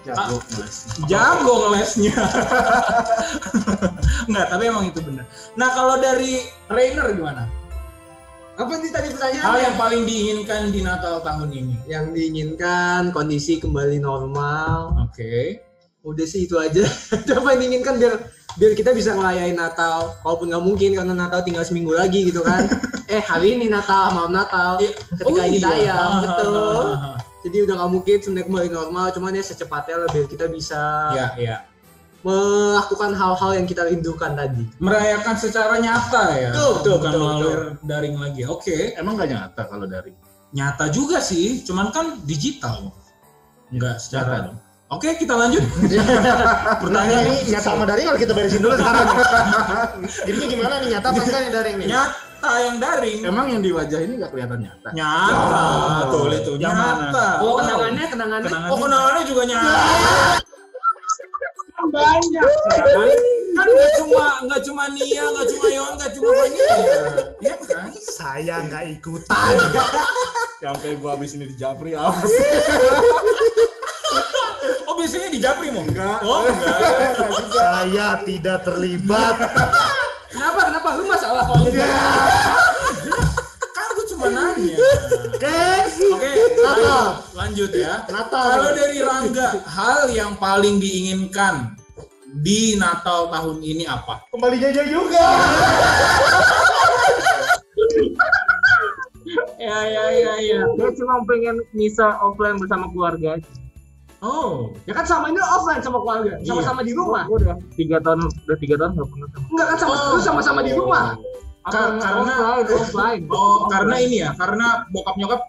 Jago 0.00 0.40
ngeles. 0.40 0.76
Jago 1.06 1.54
ngelesnya. 1.68 2.16
Enggak, 4.26 4.46
tapi 4.52 4.62
emang 4.72 4.88
itu 4.88 5.00
benar. 5.04 5.28
Nah, 5.60 5.68
kalau 5.76 6.00
dari 6.00 6.40
trainer 6.66 7.12
gimana? 7.12 7.44
apa 8.60 8.76
nih 8.76 8.92
tadi 8.92 9.08
pertanyaannya? 9.16 9.48
Hal 9.48 9.56
yang 9.56 9.76
paling 9.80 10.02
diinginkan 10.04 10.62
di 10.68 10.80
Natal 10.84 11.24
tahun 11.24 11.48
ini. 11.48 11.76
yang 11.88 12.12
diinginkan 12.12 13.08
kondisi 13.08 13.56
kembali 13.56 14.04
normal. 14.04 15.00
Oke. 15.08 15.64
Udah 16.04 16.26
sih 16.28 16.44
itu 16.44 16.60
aja. 16.60 16.84
Apa 17.40 17.56
yang 17.56 17.60
diinginkan 17.64 17.96
biar 17.96 18.20
biar 18.58 18.72
kita 18.74 18.90
bisa 18.90 19.14
ngelayain 19.14 19.54
Natal. 19.54 20.18
Walaupun 20.26 20.50
nggak 20.50 20.64
mungkin 20.64 20.90
karena 20.96 21.14
Natal 21.14 21.40
tinggal 21.46 21.62
seminggu 21.62 21.94
lagi 21.94 22.26
gitu 22.26 22.42
kan. 22.42 22.66
eh 23.14 23.22
hari 23.22 23.58
ini 23.58 23.70
Natal, 23.70 24.10
malam 24.14 24.34
Natal. 24.34 24.80
Iya. 24.82 24.92
Ketika 25.20 25.42
ini 25.46 25.58
iya. 25.58 25.66
tayang, 25.66 26.12
betul. 26.24 26.84
Jadi 27.44 27.56
udah 27.64 27.74
nggak 27.80 27.90
mungkin 27.92 28.16
sebenarnya 28.20 28.46
kembali 28.48 28.68
normal. 28.72 29.06
Cuman 29.16 29.32
ya 29.38 29.44
secepatnya 29.44 29.96
lah 30.04 30.08
biar 30.12 30.26
kita 30.28 30.46
bisa 30.52 30.80
Iya, 31.16 31.28
iya. 31.40 31.56
melakukan 32.20 33.16
hal-hal 33.16 33.50
yang 33.56 33.66
kita 33.68 33.82
rindukan 33.88 34.36
tadi. 34.36 34.64
Merayakan 34.76 35.34
secara 35.40 35.80
nyata 35.80 36.24
ya. 36.36 36.52
Betul, 36.52 36.72
betul, 36.76 36.92
Bukan 37.00 37.12
betul, 37.12 37.20
melalui 37.20 37.54
daring 37.88 38.16
lagi. 38.20 38.42
Oke. 38.44 38.92
Emang 38.92 39.16
nggak 39.16 39.30
nyata 39.32 39.62
kalau 39.68 39.88
dari 39.88 40.12
Nyata 40.50 40.90
juga 40.90 41.22
sih, 41.22 41.62
cuman 41.62 41.94
kan 41.94 42.06
digital. 42.26 42.90
Enggak 43.70 44.02
nyata 44.02 44.02
secara. 44.02 44.36
dong. 44.50 44.58
Oke, 44.90 45.14
kita 45.14 45.38
lanjut. 45.38 45.62
Pertanyaan 46.82 47.24
ini 47.30 47.54
nyata 47.54 47.78
sama 47.78 47.86
daring 47.86 48.10
kalau 48.10 48.18
kita 48.18 48.34
beresin 48.34 48.58
dulu 48.58 48.74
sekarang. 48.74 49.06
Jadi 50.26 50.38
gimana 50.50 50.82
nih 50.82 50.88
nyata 50.98 51.06
apa 51.14 51.20
enggak 51.22 51.40
nih 51.46 51.52
daring 51.54 51.76
nih? 51.78 51.86
Nyata 51.94 52.50
yang 52.58 52.76
daring. 52.82 53.18
Emang 53.22 53.46
yang 53.54 53.62
di 53.62 53.70
wajah 53.70 54.00
ini 54.02 54.18
nggak 54.18 54.34
kelihatan 54.34 54.58
nyata. 54.66 54.90
Nyata. 54.90 55.62
Betul 56.02 56.28
itu. 56.42 56.52
Yang 56.58 56.74
mana? 56.74 57.06
Nyata. 57.06 57.26
Oh 57.38 57.54
kenangannya, 57.62 58.04
kenangannya. 58.10 58.50
Oh, 58.66 58.78
kenangannya 58.82 59.22
juga 59.30 59.42
nyata. 59.46 59.72
Banyak. 61.80 62.50
Kan 63.54 63.66
nggak 63.70 63.92
cuma 63.94 64.26
nggak 64.42 64.60
cuma 64.66 64.82
Nia, 64.90 65.24
nggak 65.30 65.46
cuma 65.54 65.66
Yon, 65.70 65.92
nggak 66.02 66.10
cuma 66.18 66.30
Fania. 66.34 66.74
Iya 67.38 67.54
kan? 67.62 67.88
Saya 67.94 68.56
nggak 68.66 68.84
ikutan. 68.98 69.54
Sampai 70.58 70.98
gua 70.98 71.14
habis 71.14 71.38
ini 71.38 71.46
di 71.46 71.54
Japri 71.54 71.94
awas. 71.94 72.26
Oh 74.88 74.94
biasanya 74.98 75.28
di 75.30 75.38
Japri 75.38 75.70
mau? 75.70 75.82
Enggak. 75.86 76.18
Oh 76.26 76.44
enggak. 76.46 76.78
Saya 77.62 78.08
tidak 78.26 78.58
terlibat. 78.66 79.36
Kenapa? 80.30 80.60
Kenapa? 80.66 80.88
Lu 80.98 81.04
masalah 81.06 81.42
kalau 81.46 81.64
gitu? 81.68 81.80
Kan 83.70 83.88
gue 83.94 84.06
cuma 84.14 84.26
nanya. 84.30 84.76
Oke. 85.36 85.58
Oke, 86.00 86.30
Natal. 86.60 86.76
lanjut, 86.80 87.34
lanjut 87.36 87.70
ya. 87.76 87.94
Natal. 88.08 88.46
Kalau 88.56 88.70
dari 88.76 88.98
Rangga, 89.00 89.48
hal 89.64 90.00
yang 90.12 90.32
paling 90.36 90.76
diinginkan 90.80 91.74
di 92.40 92.78
Natal 92.78 93.30
tahun 93.30 93.58
ini 93.62 93.84
apa? 93.88 94.22
Kembali 94.30 94.56
jajan 94.60 94.86
juga. 94.86 95.26
Ya 99.60 99.78
ya 99.86 100.04
ya 100.10 100.34
ya. 100.42 100.60
Dia 100.78 100.90
cuma 100.98 101.22
pengen 101.26 101.62
bisa 101.76 102.18
offline 102.22 102.58
bersama 102.58 102.90
keluarga. 102.90 103.38
aja. 103.38 103.50
Oh, 104.20 104.68
Ya 104.84 104.92
kan 104.92 105.08
sama 105.08 105.32
ini 105.32 105.40
offline 105.40 105.80
sama 105.80 105.96
keluarga, 106.04 106.36
sama-sama 106.44 106.84
di 106.84 106.92
rumah. 106.92 107.24
Gua 107.24 107.40
udah 107.40 107.56
tiga 107.72 107.96
tahun 108.04 108.28
udah 108.28 108.58
tiga 108.60 108.74
tahun 108.76 108.90
nggak 108.92 109.08
pernah 109.08 109.28
sama. 109.32 109.44
Enggak 109.48 109.66
kan 109.66 109.76
sama 109.80 109.94
lu 109.96 110.18
sama-sama 110.20 110.60
di 110.60 110.72
rumah. 110.76 111.04
Ka- 111.60 111.96
karena 112.00 112.34
offline 112.56 112.72
offline. 112.72 113.22
oh 113.28 113.68
karena 113.68 113.96
ini 114.00 114.16
ya, 114.24 114.32
karena 114.36 114.88
bokap 114.92 115.14
nyokap 115.20 115.40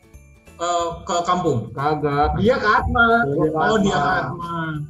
eh, 0.62 0.88
ke 1.04 1.16
kampung. 1.26 1.60
Kagak. 1.74 2.38
Dia 2.38 2.56
ke 2.62 2.68
Atma. 2.70 3.26
Oh 3.66 3.78
dia 3.82 3.98
kan. 3.98 4.26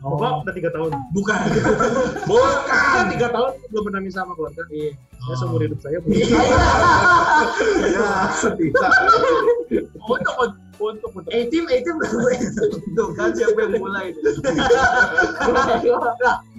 Oh, 0.03 0.43
udah 0.43 0.53
tiga 0.53 0.69
tahun. 0.75 0.91
Bukan. 1.15 1.39
Bukan. 2.31 3.03
Tiga 3.15 3.27
tahun 3.31 3.51
belum 3.71 3.83
pernah 3.87 4.01
misah 4.03 4.21
sama 4.27 4.33
keluarga. 4.35 4.63
Iya. 4.67 4.91
Ya 5.21 5.33
seumur 5.37 5.61
hidup 5.61 5.79
saya 5.79 5.97
belum. 6.01 6.17
Untuk 10.01 10.35
untuk 10.81 11.13
untuk. 11.13 11.29
A 11.29 11.39
team, 11.47 11.69
A 11.69 11.77
team 11.79 11.95
Tuh 12.97 13.13
kan 13.13 13.29
siapa 13.37 13.69
yang 13.69 13.77
mulai? 13.77 14.11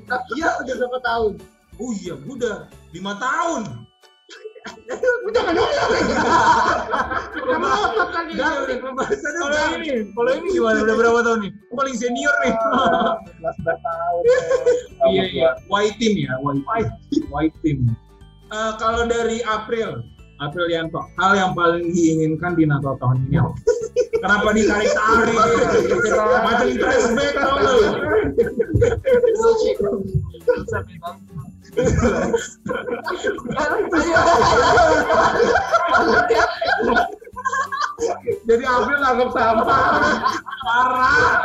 Nah, 0.06 0.20
Iya 0.38 0.48
udah 0.62 0.74
berapa 0.78 0.98
tahun? 1.02 1.32
Oh 1.82 1.90
iya, 1.90 2.14
udah 2.14 2.70
lima 2.94 3.12
tahun. 3.18 3.91
Lagi. 8.12 8.34
Ganti 8.38 8.74
pembahasannya. 8.78 9.40
Kalau 9.42 9.58
ini, 9.76 9.88
kalau 10.14 10.30
ini 10.38 10.48
gimana? 10.54 10.78
Udah 10.86 10.96
berapa 10.96 11.18
tahun 11.26 11.38
nih? 11.44 11.52
Paling 11.74 11.96
senior 11.98 12.34
nih. 12.46 12.54
Iya 15.10 15.24
iya. 15.28 15.48
White 15.66 15.98
team 15.98 16.14
ya, 16.22 16.38
white 16.40 16.62
white, 16.64 16.92
white 17.28 17.56
team. 17.66 17.90
Eh, 18.52 18.72
kalau 18.76 19.08
dari 19.08 19.40
April, 19.48 20.04
April 20.42 20.66
Yanto, 20.74 21.06
hal 21.22 21.38
yang 21.38 21.54
paling 21.54 21.86
diinginkan 21.94 22.58
di 22.58 22.66
Natal 22.66 22.98
tahun 22.98 23.30
ini 23.30 23.38
apa? 23.38 23.54
Kenapa 24.18 24.48
ditarik-tarik? 24.50 25.38
Macam 26.18 26.68
flashback 26.74 27.34
tau 27.38 27.56
lu. 27.62 27.78
Jadi 38.42 38.64
April 38.64 38.98
anggap 38.98 39.30
sama. 39.36 39.64
Parah. 40.62 41.44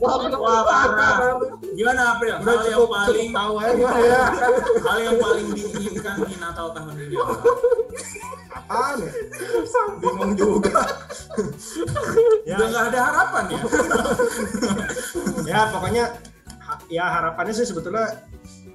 Wah, 0.00 0.62
parah. 0.66 1.14
Gimana 1.72 2.00
April? 2.16 2.34
Hal 2.44 2.60
yang 2.68 2.86
paling 2.86 3.30
tahu 3.32 3.54
aja 3.60 3.88
ya. 4.00 4.22
hal 4.84 4.98
yang 5.00 5.16
paling 5.18 5.46
diinginkan 5.56 6.16
di 6.28 6.34
Natal 6.36 6.66
tahun 6.76 6.94
ini 7.00 7.16
apa? 7.16 7.34
Apaan 8.56 8.94
ya? 9.02 9.12
Bingung 10.00 10.32
juga. 10.36 10.80
Udah 12.46 12.66
nggak 12.70 12.84
ada 12.92 13.00
harapan 13.00 13.44
ya? 13.52 13.60
ya 15.50 15.60
pokoknya 15.70 16.04
ya 16.90 17.04
harapannya 17.06 17.54
sih 17.54 17.66
sebetulnya 17.66 18.26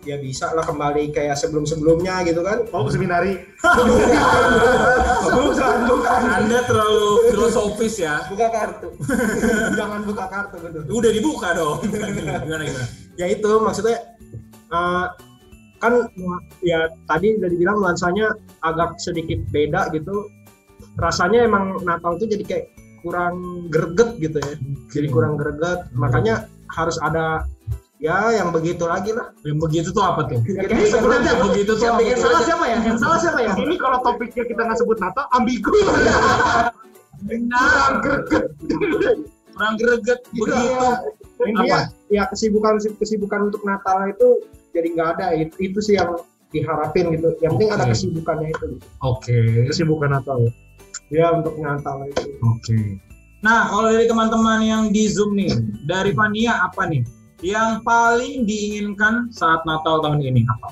ya 0.02 0.18
bisa 0.18 0.50
lah 0.54 0.66
kembali 0.66 1.14
kayak 1.14 1.38
sebelum-sebelumnya 1.38 2.26
gitu 2.26 2.42
kan. 2.42 2.66
Oh, 2.74 2.86
ke 2.86 2.92
seminari. 2.94 3.38
bukan, 5.38 5.78
bukan. 5.86 6.22
Anda 6.26 6.60
terlalu 6.66 7.34
filosofis 7.34 7.96
ya. 8.02 8.26
Buka 8.30 8.48
kartu. 8.50 8.90
Jangan 9.80 10.02
buka 10.06 10.26
kartu 10.30 10.58
betul. 10.62 10.82
Udah 10.90 11.12
dibuka 11.14 11.48
dong. 11.54 11.86
Gimana 11.86 12.64
gimana? 12.66 12.88
Ya 13.18 13.26
itu 13.30 13.52
maksudnya 13.62 13.98
eh, 14.74 15.08
kan 15.82 15.94
ya 16.62 16.90
tadi 17.10 17.42
udah 17.42 17.50
dibilang 17.50 17.78
nuansanya 17.82 18.38
agak 18.62 19.02
sedikit 19.02 19.42
beda 19.50 19.90
gitu 19.98 20.30
rasanya 21.02 21.50
emang 21.50 21.82
Natal 21.82 22.22
tuh 22.22 22.30
jadi 22.30 22.44
kayak 22.46 22.66
kurang 23.02 23.66
greget 23.74 24.10
gitu 24.22 24.38
ya 24.38 24.54
jadi 24.94 25.08
kurang 25.10 25.42
greget 25.42 25.90
makanya 25.98 26.46
harus 26.70 27.02
ada 27.02 27.50
ya 28.02 28.34
yang 28.34 28.50
begitu 28.50 28.84
lagi 28.90 29.14
lah 29.14 29.30
Yang 29.46 29.58
begitu 29.62 29.90
tuh 29.94 30.02
apa 30.02 30.26
tuh? 30.26 30.42
Ya, 30.50 30.66
Kayaknya 30.66 30.90
sebelum 30.90 31.22
Yang 31.22 31.40
begitu 31.46 31.72
tuh 31.78 31.86
yang 31.86 31.96
apa 31.96 32.02
bikin 32.02 32.18
salah 32.18 32.42
siapa 32.42 32.66
ya 32.66 32.78
yang 32.82 32.98
salah 32.98 33.18
siapa 33.22 33.40
ya 33.46 33.52
Ini 33.54 33.76
kalau 33.78 33.98
topiknya 34.02 34.44
kita 34.50 34.62
nggak 34.66 34.78
sebut 34.82 34.98
Natal, 34.98 35.26
ambigu. 35.38 35.70
Kurang 37.22 37.96
greget. 38.02 38.46
Kurang 39.54 39.74
greget 39.78 40.20
begitu. 40.34 40.82
Intinya 41.42 41.80
ya 42.10 42.24
kesibukan 42.30 42.82
kesibukan 42.98 43.54
untuk 43.54 43.62
Natal 43.62 44.10
itu 44.10 44.46
jadi 44.74 44.88
nggak 44.94 45.10
ada 45.18 45.28
itu, 45.38 45.56
itu 45.62 45.80
sih 45.82 45.96
yang 45.98 46.18
diharapin 46.52 47.16
gitu 47.16 47.34
yang 47.40 47.56
penting 47.56 47.72
ada 47.72 47.86
kesibukannya 47.88 48.52
itu 48.52 48.68
Oke. 49.00 49.72
kesibukan 49.72 50.20
Natal 50.20 50.52
ya 51.10 51.32
untuk 51.32 51.56
Natal 51.58 52.04
itu 52.06 52.36
Oke. 52.44 53.00
Nah, 53.42 53.74
kalau 53.74 53.90
dari 53.90 54.06
teman-teman 54.06 54.62
yang 54.62 54.84
di 54.94 55.10
Zoom 55.10 55.34
nih, 55.34 55.50
dari 55.90 56.14
Fania 56.14 56.62
apa 56.62 56.86
nih? 56.86 57.02
Yang 57.42 57.82
paling 57.82 58.46
diinginkan 58.46 59.34
saat 59.34 59.66
Natal 59.66 59.98
tahun 60.00 60.22
ini 60.22 60.46
apa? 60.46 60.70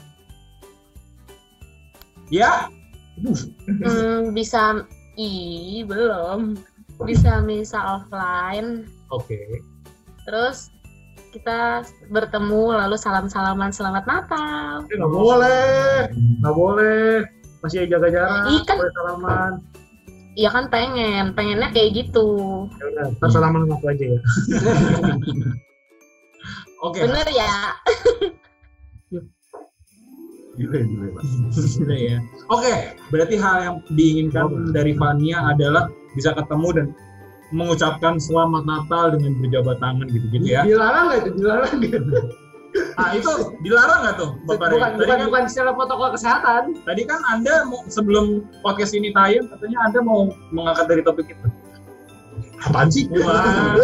Ya? 2.29 2.69
Hmm, 3.65 4.31
bisa 4.31 4.85
i 5.17 5.81
belum 5.83 6.55
bisa 7.03 7.43
misa 7.43 7.99
offline 7.99 8.87
Oke. 9.11 9.35
terus 10.23 10.71
kita 11.31 11.83
bertemu 12.07 12.79
lalu 12.79 12.95
salam-salaman 12.95 13.73
selamat 13.73 14.07
Natal 14.07 14.87
Eh, 14.87 14.95
Nggak 14.95 15.11
boleh, 15.11 16.07
nggak 16.39 16.55
boleh. 16.55 17.27
Masih 17.59 17.83
jaga 17.91 18.07
jarak, 18.07 18.47
Ih, 18.47 18.61
kan- 18.63 18.79
boleh 18.79 18.93
salaman. 18.95 19.51
Iya 20.39 20.49
kan 20.49 20.71
pengen 20.71 21.35
pengennya 21.35 21.67
kayak 21.75 21.91
gitu 21.99 22.29
Ya 22.79 22.85
udah, 23.11 23.27
salaman 23.27 23.67
sama 23.67 23.75
aku 23.75 23.85
aja 23.91 24.05
ya. 24.07 24.19
Oke. 26.79 27.03
bener 27.03 27.27
ya 27.31 27.75
Gila, 30.59 30.75
gila, 30.75 31.07
Pak. 31.15 31.23
Sudah 31.55 31.95
ya. 31.95 32.17
Oke, 32.51 32.91
berarti 33.15 33.39
hal 33.39 33.57
yang 33.63 33.75
diinginkan 33.95 34.75
dari 34.75 34.91
Fania 34.99 35.39
adalah 35.55 35.87
bisa 36.19 36.35
ketemu 36.35 36.67
dan 36.75 36.87
mengucapkan 37.55 38.19
selamat 38.19 38.67
Natal 38.67 39.15
dengan 39.15 39.39
berjabat 39.39 39.79
tangan 39.79 40.07
gitu-gitu 40.11 40.45
ya. 40.45 40.67
dilarang 40.67 41.09
nggak 41.09 41.19
itu 41.23 41.31
dilarang 41.39 41.71
nggak 41.79 42.03
Nah, 42.69 43.09
itu 43.17 43.31
dilarang 43.65 43.99
nggak 44.05 44.15
tuh, 44.21 44.31
Bapak 44.45 44.69
bukan 44.69 44.91
Tadi 44.93 45.01
bukan 45.01 45.17
kan, 45.17 45.27
bukan 45.31 45.43
secara 45.49 45.71
protokol 45.73 46.09
kesehatan 46.13 46.63
tadi 46.85 47.01
kan 47.07 47.19
Anda 47.33 47.65
mau, 47.65 47.81
sebelum 47.89 48.45
podcast 48.61 48.93
ini 48.93 49.09
tayang 49.09 49.49
katanya 49.49 49.89
Anda 49.89 49.99
mau 50.05 50.29
mengangkat 50.53 50.85
dari 50.85 51.01
topik 51.01 51.33
itu. 51.33 51.47
Apaan 52.67 52.89
sih? 52.91 53.07
Wah. 53.11 53.75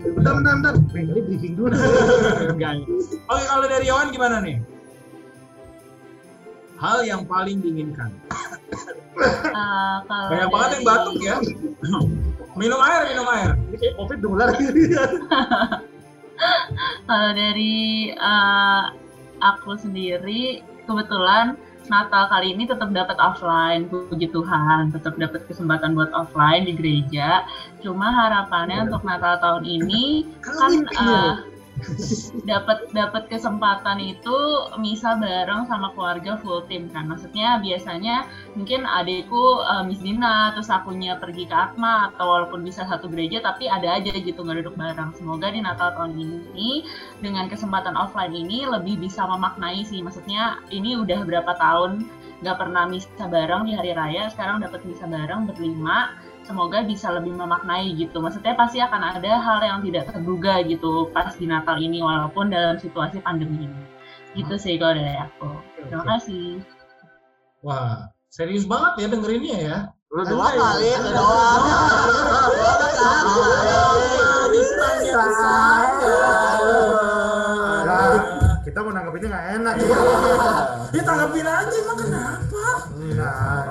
Bentar, 0.00 0.32
bentar, 0.40 0.54
bentar. 0.60 0.74
Tadi 0.88 1.20
briefing 1.20 1.54
dulu. 1.58 1.74
Enggak. 2.54 2.80
Oke, 3.28 3.44
kalau 3.44 3.66
dari 3.68 3.86
Yohan 3.88 4.08
gimana 4.08 4.40
nih? 4.40 4.56
Hal 6.80 7.04
yang 7.04 7.22
paling 7.28 7.60
diinginkan. 7.60 8.10
Eh, 9.14 9.96
kalau 10.10 10.26
Banyak 10.32 10.48
banget 10.50 10.70
yang 10.74 10.84
batuk 10.84 11.16
ya. 11.22 11.36
minum 12.60 12.80
air, 12.80 13.02
minum 13.14 13.26
air. 13.30 13.50
Ini 13.70 13.76
kayak 13.78 13.94
COVID 14.00 14.18
nular. 14.22 14.48
Kalau 17.08 17.30
dari 17.30 18.10
eh, 18.10 18.82
aku 19.38 19.78
sendiri, 19.78 20.66
kebetulan 20.88 21.54
Natal 21.88 22.28
kali 22.32 22.56
ini 22.56 22.64
tetap 22.64 22.90
dapat 22.90 23.16
offline, 23.20 23.88
puji 23.88 24.32
Tuhan, 24.32 24.92
tetap 24.92 25.14
dapat 25.20 25.44
kesempatan 25.48 25.92
buat 25.92 26.10
offline 26.16 26.64
di 26.64 26.72
gereja. 26.76 27.44
Cuma 27.84 28.08
harapannya 28.12 28.88
untuk 28.88 29.04
Natal 29.04 29.36
tahun 29.40 29.64
ini 29.68 30.24
kan 30.40 30.72
eh, 30.88 31.32
dapat 32.50 32.90
dapat 32.90 33.28
kesempatan 33.30 34.00
itu 34.00 34.38
misa 34.80 35.16
bareng 35.16 35.68
sama 35.68 35.92
keluarga 35.92 36.36
full 36.40 36.64
tim 36.66 36.88
kan. 36.90 37.06
Maksudnya 37.08 37.60
biasanya 37.60 38.28
mungkin 38.56 38.84
adikku 38.88 39.62
eh, 39.62 39.82
Miss 39.86 40.00
Dina, 40.00 40.52
terus 40.56 40.70
akunya 40.72 41.16
pergi 41.18 41.44
ke 41.48 41.54
Atma 41.54 42.12
atau 42.12 42.26
walaupun 42.30 42.64
bisa 42.64 42.84
satu 42.88 43.08
gereja 43.08 43.40
tapi 43.44 43.68
ada 43.68 43.96
aja 43.96 44.12
gitu 44.12 44.40
nggak 44.40 44.64
duduk 44.64 44.76
bareng. 44.76 45.12
Semoga 45.16 45.52
di 45.52 45.60
Natal 45.60 45.94
tahun 45.94 46.16
ini 46.16 46.84
dengan 47.20 47.46
kesempatan 47.46 47.94
offline 47.94 48.34
ini 48.34 48.66
lebih 48.66 48.98
bisa 48.98 49.24
memaknai 49.24 49.84
sih. 49.86 50.00
Maksudnya 50.00 50.60
ini 50.72 50.98
udah 50.98 51.22
berapa 51.24 51.52
tahun 51.56 52.04
nggak 52.44 52.58
pernah 52.60 52.84
misa 52.84 53.24
bareng 53.24 53.64
di 53.64 53.72
hari 53.72 53.96
raya, 53.96 54.28
sekarang 54.28 54.60
dapat 54.60 54.84
misa 54.84 55.08
bareng 55.08 55.48
berlima. 55.48 56.12
Semoga 56.44 56.84
bisa 56.84 57.08
lebih 57.08 57.32
memaknai 57.32 57.96
gitu. 57.96 58.20
Maksudnya 58.20 58.52
pasti 58.52 58.76
akan 58.76 59.16
ada 59.16 59.32
hal 59.40 59.58
yang 59.64 59.80
tidak 59.80 60.12
terduga 60.12 60.60
gitu 60.68 61.08
pas 61.08 61.32
di 61.32 61.48
Natal 61.48 61.80
ini 61.80 62.04
walaupun 62.04 62.52
dalam 62.52 62.76
situasi 62.76 63.24
pandemi 63.24 63.64
ini. 63.64 63.82
Gitu 64.36 64.54
sih 64.60 64.76
kalau 64.76 64.92
dari 64.92 65.16
aku. 65.16 65.48
Terima 65.88 66.04
kasih. 66.04 66.60
Wah, 67.64 68.12
serius 68.28 68.68
banget 68.68 68.92
ya 69.00 69.06
dengerinnya 69.08 69.56
ya. 69.56 69.78
Lu 70.12 70.22
doang 70.28 70.52
kali, 70.52 70.90
lu 71.00 71.10
doang. 71.16 71.62
Nah, 77.84 78.16
kita 78.62 78.78
mau 78.84 78.92
nanggepinnya 78.92 79.28
nggak 79.32 79.46
enak. 79.58 79.74
Ya 80.92 81.02
tanggapin 81.02 81.46
aja 81.46 81.76
emang 81.80 81.98
kenapa? 81.98 82.66
Nah, 83.14 83.64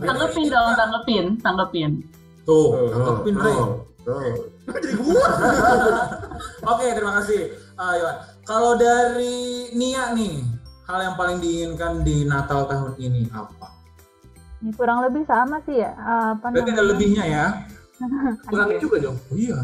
Tanggepin 0.00 0.46
dong, 0.52 0.72
tanggepin, 0.76 1.24
tanggepin. 1.40 1.92
Tuh, 2.46 2.66
tanggapin 2.88 3.34
Ray. 3.34 3.56
Tuh. 4.00 4.22
Oke, 6.70 6.86
terima 6.88 7.12
kasih. 7.18 7.40
Uh. 7.74 8.14
Kalau 8.42 8.78
dari 8.78 9.36
Nia 9.74 10.14
nih, 10.14 10.46
hal 10.86 10.98
yang 11.02 11.14
paling 11.14 11.38
diinginkan 11.38 12.00
di 12.00 12.22
Natal 12.22 12.64
tahun 12.64 12.94
ini 12.96 13.26
apa? 13.30 13.74
Ini 14.56 14.70
kurang 14.72 15.02
lebih 15.02 15.26
sama 15.26 15.58
sih 15.60 15.76
ya. 15.76 15.90
eh, 15.92 16.28
Apa 16.32 16.48
Berarti 16.48 16.70
ada 16.70 16.84
lebihnya 16.86 17.24
ya? 17.26 17.46
kurangnya 18.46 18.78
juga 18.78 18.96
dong 19.02 19.16
Oh 19.26 19.34
iya. 19.34 19.56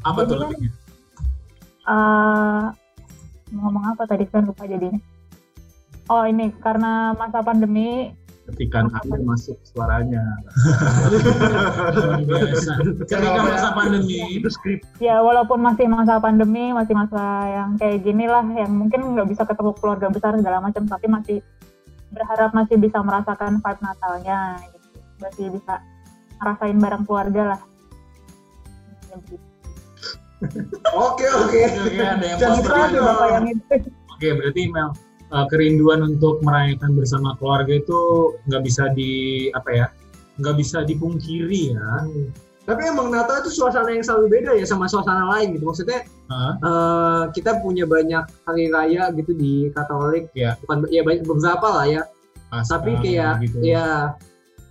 apa 0.00 0.20
tuh 0.22 0.26
Jadi 0.26 0.32
kan- 0.32 0.42
lebihnya? 0.46 0.70
Eh, 1.82 2.64
mau 3.50 3.60
ngomong 3.66 3.84
apa 3.90 4.02
tadi 4.06 4.24
kan 4.24 4.46
lupa 4.46 4.64
jadinya. 4.64 5.00
Oh 6.06 6.24
ini 6.24 6.50
karena 6.56 7.12
masa 7.12 7.38
pandemi 7.40 8.10
Ketikan 8.50 8.90
air 8.90 9.20
masuk 9.22 9.56
suaranya. 9.62 10.22
Biasa. 12.26 12.72
Ketika 13.06 13.40
masa 13.46 13.68
pandemi, 13.72 14.42
itu 14.42 14.48
skrip. 14.50 14.82
ya 14.98 15.22
walaupun 15.22 15.62
masih 15.62 15.86
masa 15.86 16.18
pandemi 16.18 16.74
masih 16.74 16.94
masa 16.98 17.22
yang 17.46 17.70
kayak 17.78 18.02
gini 18.02 18.26
lah 18.26 18.42
yang 18.42 18.70
mungkin 18.74 19.14
nggak 19.14 19.28
bisa 19.30 19.42
ketemu 19.46 19.70
keluarga 19.78 20.06
besar 20.10 20.34
segala 20.36 20.58
macam 20.60 20.82
tapi 20.86 21.06
masih 21.06 21.38
berharap 22.10 22.50
masih 22.50 22.76
bisa 22.76 22.98
merasakan 23.00 23.62
vibe 23.62 23.80
Natalnya 23.80 24.58
gitu. 24.74 24.98
masih 25.22 25.46
bisa 25.54 25.74
ngerasain 26.42 26.78
bareng 26.78 27.04
keluarga 27.06 27.42
lah 27.54 27.60
oke 30.96 31.26
oke 31.26 31.60
Oke, 31.60 31.60
ada 32.00 32.24
yang 32.24 32.38
Jangan 32.40 33.44
Oke, 34.16 34.28
berarti 34.36 34.62
Mel 34.72 34.90
uh, 35.30 35.46
kerinduan 35.48 36.02
untuk 36.04 36.42
merayakan 36.42 36.94
bersama 36.94 37.34
keluarga 37.38 37.74
itu 37.74 38.00
nggak 38.46 38.62
bisa 38.62 38.90
di 38.92 39.12
apa 39.50 39.70
ya? 39.70 39.86
Nggak 40.38 40.56
bisa 40.56 40.78
dipungkiri 40.82 41.74
ya. 41.74 42.06
tapi 42.60 42.86
emang 42.86 43.10
Natal 43.10 43.42
itu 43.42 43.50
suasana 43.50 43.90
yang 43.90 44.04
selalu 44.06 44.30
beda 44.30 44.54
ya 44.54 44.62
sama 44.62 44.86
suasana 44.86 45.26
lain 45.34 45.58
gitu 45.58 45.66
maksudnya 45.66 46.06
Hah? 46.30 46.54
eh, 46.54 47.22
kita 47.34 47.58
punya 47.66 47.82
banyak 47.82 48.22
hari 48.46 48.70
raya 48.70 49.10
gitu 49.10 49.34
di 49.34 49.74
Katolik 49.74 50.30
Ya. 50.38 50.54
bukan 50.62 50.86
ya 50.86 51.02
banyak 51.02 51.26
beberapa 51.26 51.66
lah 51.66 51.86
ya 51.90 52.02
Pasca, 52.46 52.78
tapi 52.78 52.94
kayak 53.02 53.42
gitu. 53.42 53.58
ya 53.64 54.14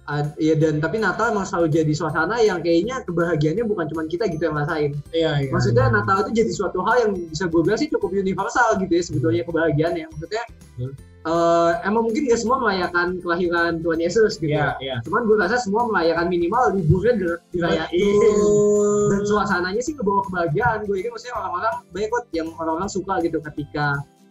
ad- 0.09 0.33
ya 0.35 0.53
dan 0.53 0.77
tapi 0.77 0.97
Natal 0.97 1.29
emang 1.29 1.45
selalu 1.45 1.69
jadi 1.71 1.93
suasana 1.93 2.35
yang 2.39 2.59
kayaknya 2.59 3.05
kebahagiaannya 3.05 3.61
bukan 3.63 3.85
cuma 3.87 4.03
kita 4.03 4.25
gitu 4.27 4.41
yang 4.43 4.57
rasain 4.57 4.91
Iya, 5.11 5.31
iya. 5.39 5.49
maksudnya 5.49 5.85
iya. 5.85 5.93
Natal 5.93 6.17
itu 6.23 6.31
jadi 6.35 6.51
suatu 6.51 6.81
hal 6.81 6.95
yang 6.99 7.11
bisa 7.23 7.45
gue 7.45 7.61
bilang 7.61 7.77
sih 7.77 7.87
cukup 7.87 8.09
universal 8.11 8.75
gitu 8.77 8.89
ya 8.89 9.03
sebetulnya 9.03 9.43
kebahagiaannya 9.43 10.05
maksudnya 10.09 10.43
Betul. 10.73 10.91
eh, 11.21 11.71
emang 11.83 12.03
mungkin 12.03 12.21
gak 12.25 12.39
semua 12.39 12.57
merayakan 12.57 13.07
kelahiran 13.19 13.71
Tuhan 13.77 13.99
Yesus 13.99 14.33
gitu 14.35 14.49
Iya, 14.51 14.73
iya. 14.79 14.95
cuman 15.03 15.21
gue 15.23 15.35
rasa 15.37 15.55
semua 15.57 15.85
merayakan 15.85 16.25
minimal 16.27 16.73
liburnya 16.73 17.13
di- 17.15 17.41
dirayain 17.53 18.17
Betul. 18.17 19.07
dan 19.09 19.21
suasananya 19.23 19.79
sih 19.79 19.93
ngebawa 19.93 20.25
kebahagiaan 20.25 20.83
gue 20.83 20.95
yakin 20.97 21.11
maksudnya 21.11 21.35
orang-orang 21.37 21.73
banyak 21.89 22.09
kok 22.09 22.23
yang 22.31 22.47
orang-orang 22.53 22.89
suka 22.89 23.13
gitu 23.19 23.37
ketika 23.45 23.85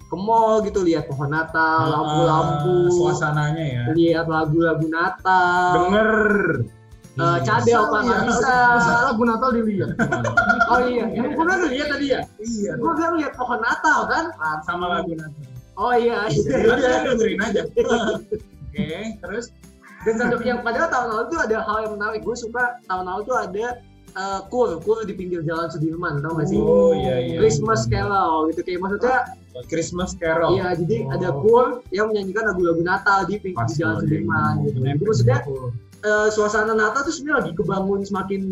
ke 0.09 0.17
mall 0.17 0.61
gitu 0.61 0.81
lihat 0.81 1.05
pohon 1.05 1.29
Natal 1.29 1.85
Ah, 1.85 1.93
lampu-lampu 1.93 2.89
suasananya 2.91 3.65
ya. 3.65 3.83
lihat 3.93 4.27
lagu-lagu 4.27 4.89
Natal 4.89 5.73
Denger. 5.77 6.13
eh, 7.15 7.39
cadel 7.43 7.79
apa 7.83 7.99
nggak 8.01 8.21
bisa 8.25 8.55
lagu 9.05 9.23
Natal 9.23 9.51
dilihat. 9.53 9.91
oh 10.71 10.81
iya 10.83 11.05
yang 11.09 11.29
gue 11.29 11.43
bilang 11.43 11.61
lihat 11.67 11.89
tadi 11.91 12.07
ya 12.09 12.21
Iya. 12.39 12.73
gue 12.75 12.93
bilang 12.95 13.15
lihat 13.17 13.33
pohon 13.35 13.59
Natal 13.59 14.01
kan 14.07 14.25
Sama 14.63 14.87
lagu 14.89 15.13
Natal. 15.13 15.45
Oh 15.75 15.93
iya. 15.93 16.25
Jadi 16.27 16.65
udah 16.73 16.91
dengerin 17.07 17.39
aja. 17.41 17.63
Oke, 18.69 18.89
terus 19.19 19.53
Dan 20.01 20.15
satu 20.17 20.39
yang 20.41 20.63
padahal 20.63 20.87
tahun 20.87 21.09
lalu 21.09 21.25
tuh 21.29 21.41
ada 21.41 21.57
hal 21.61 21.77
yang 21.83 21.93
menarik. 21.95 22.23
Gue 22.23 22.33
suka 22.33 22.79
tahun 22.87 23.05
lalu 23.05 23.23
tuh 23.25 23.37
ada 23.37 23.67
eh, 24.15 24.41
kur, 24.47 24.79
kur 24.79 25.03
di 25.03 25.13
pinggir 25.13 25.43
jalan 25.43 25.67
Sudirman, 25.67 26.19
tau 26.19 26.35
gak 26.35 26.47
sih? 26.47 26.57
Oh 26.57 26.95
iya 26.95 27.19
iya. 27.21 27.37
Christmas 27.37 27.85
Carol 27.85 28.47
gitu 28.49 28.63
kayak 28.63 28.79
maksudnya 28.79 29.19
Christmas 29.67 30.15
Carol. 30.15 30.55
iya 30.55 30.71
jadi 30.73 31.03
Oh. 31.03 31.15
ada 31.15 31.29
kur 31.35 31.67
yang 31.91 32.13
menyanyikan 32.13 32.47
lagu-lagu 32.47 32.79
Natal 32.81 33.27
di 33.27 33.43
pinggir 33.43 33.59
Pas 33.59 33.73
jalan 33.73 33.99
Sudirman 33.99 34.55
gitu. 34.63 34.79
Jadi 34.79 35.03
maksudnya 35.03 35.39
eh, 35.99 36.29
suasana 36.31 36.73
Natal 36.73 37.03
tuh 37.03 37.11
sebenarnya 37.11 37.43
lagi 37.43 37.53
kebangun 37.55 38.01
semakin 38.03 38.43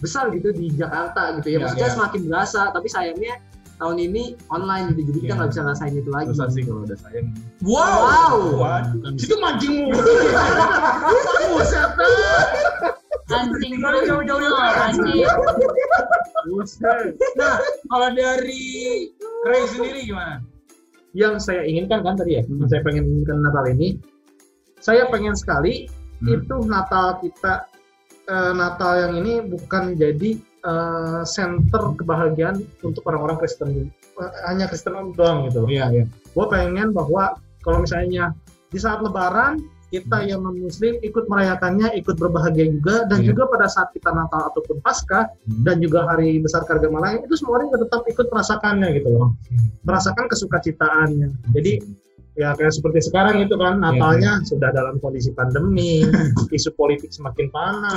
besar 0.00 0.32
gitu 0.32 0.48
di 0.50 0.72
Jakarta 0.72 1.36
gitu 1.36 1.48
ya. 1.48 1.52
Iya, 1.52 1.58
Maksudnya 1.60 1.88
iya. 1.88 1.94
semakin 1.94 2.20
berasa, 2.32 2.60
tapi 2.72 2.88
sayangnya 2.88 3.34
tahun 3.74 3.98
ini 4.00 4.38
online 4.48 4.94
gitu, 4.94 5.10
jadi 5.10 5.18
kita 5.18 5.26
Iya. 5.28 5.36
nggak 5.36 5.50
bisa 5.52 5.62
rasain 5.66 5.92
itu 5.92 6.08
lagi. 6.08 6.26
Susah 6.32 6.48
sih 6.48 6.62
kalau 6.62 6.80
udah 6.82 6.96
sayang. 6.96 7.26
Wow. 7.60 7.96
Wow. 8.00 8.36
Waduh. 8.56 9.18
Situ 9.20 9.36
mancingmu. 9.36 9.92
Buset. 11.52 11.90
Anjing 13.26 13.80
Jauh, 13.80 14.02
jauh, 14.04 14.22
jauh, 14.22 14.40
jauh. 14.40 14.84
anjing. 14.84 15.26
Buset. 16.46 17.16
Nah, 17.34 17.56
kalau 17.88 18.08
dari 18.12 18.64
Ray 19.44 19.64
sendiri 19.66 20.00
gimana? 20.06 20.40
Yang 21.14 21.46
saya 21.46 21.62
inginkan 21.62 22.02
kan 22.02 22.18
tadi 22.18 22.36
ya, 22.38 22.42
yang 22.42 22.66
saya 22.66 22.82
pengen 22.82 23.06
inginkan 23.06 23.38
Natal 23.38 23.64
ini, 23.70 24.02
saya 24.82 25.06
pengen 25.08 25.38
sekali 25.38 25.86
Hmm. 26.22 26.40
itu 26.40 26.56
Natal 26.64 27.18
kita 27.20 27.68
eh, 28.30 28.52
Natal 28.54 28.92
yang 28.96 29.12
ini 29.20 29.42
bukan 29.44 29.98
jadi 29.98 30.40
eh, 30.40 31.22
center 31.26 31.92
kebahagiaan 31.98 32.62
untuk 32.80 33.02
orang-orang 33.04 33.36
Kristen 33.42 33.90
Eh, 34.14 34.30
hanya 34.46 34.70
Kristen 34.70 35.10
doang 35.18 35.50
gitu. 35.50 35.66
Iya, 35.66 35.90
iya. 35.90 36.04
Gue 36.06 36.46
pengen 36.46 36.94
bahwa 36.94 37.34
kalau 37.66 37.82
misalnya 37.82 38.30
di 38.70 38.78
saat 38.78 39.02
Lebaran 39.02 39.58
kita 39.94 40.26
yang 40.26 40.42
non 40.42 40.58
Muslim 40.58 40.98
ikut 40.98 41.30
merayakannya, 41.30 41.94
ikut 41.94 42.18
berbahagia 42.18 42.66
juga, 42.66 43.06
dan 43.06 43.22
Iya. 43.22 43.30
juga 43.30 43.46
pada 43.46 43.70
saat 43.70 43.94
kita 43.94 44.10
Natal 44.10 44.50
ataupun 44.50 44.82
Paskah 44.82 45.30
Hmm. 45.46 45.62
dan 45.62 45.78
juga 45.78 46.02
hari 46.10 46.42
besar 46.42 46.66
Kargamala 46.66 47.14
itu 47.14 47.34
semua 47.38 47.62
orang 47.62 47.70
tetap 47.70 48.02
ikut 48.04 48.26
merasakannya 48.26 48.88
gitu 48.98 49.08
loh, 49.14 49.30
merasakan 49.86 50.26
kesukacitaannya. 50.26 51.30
Jadi 51.54 51.72
ya 52.34 52.50
kayak 52.50 52.74
seperti 52.74 52.98
sekarang 53.06 53.46
itu 53.46 53.54
kan 53.54 53.78
Natalnya 53.78 54.42
sudah 54.42 54.74
dalam 54.74 54.98
kondisi 54.98 55.30
pandemi, 55.30 56.02
isu 56.58 56.74
politik 56.74 57.14
semakin 57.14 57.46
panas, 57.54 57.94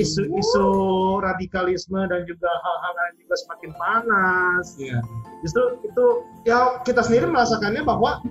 isu-isu 0.00 0.68
radikalisme 1.20 2.00
dan 2.08 2.24
juga 2.24 2.48
hal-hal 2.48 2.92
lain 2.96 3.14
juga 3.20 3.34
semakin 3.44 3.70
panas. 3.76 4.64
Iya. 4.80 5.00
Justru 5.44 5.62
itu 5.84 6.06
ya 6.48 6.80
kita 6.88 7.04
sendiri 7.04 7.28
merasakannya 7.28 7.84
bahwa 7.84 8.24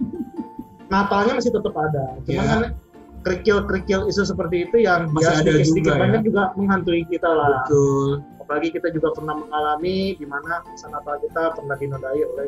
Natalnya 0.91 1.33
masih 1.33 1.51
tetap 1.51 1.73
ada. 1.73 2.05
Cuma 2.21 2.35
Iya. 2.35 2.43
kan 2.45 2.61
kerikil-kerikil 3.21 4.09
isu 4.09 4.25
seperti 4.25 4.65
itu 4.65 4.77
yang 4.79 5.07
Masih 5.09 5.23
ya 5.23 5.31
ada 5.31 5.41
sedikit-sedikit 5.45 5.77
juga 5.79 5.93
ya. 5.93 6.01
banyak 6.01 6.21
juga 6.23 6.41
menghantui 6.53 7.01
kita 7.07 7.29
lah. 7.29 7.63
Betul. 7.63 8.09
Apalagi 8.37 8.69
kita 8.73 8.87
juga 8.91 9.07
pernah 9.13 9.35
mengalami 9.37 9.97
di 10.13 10.25
mana 10.25 10.59
masa 10.61 10.87
Natal 10.89 11.15
kita 11.19 11.55
pernah 11.55 11.75
dinodai 11.75 12.21
oleh 12.27 12.47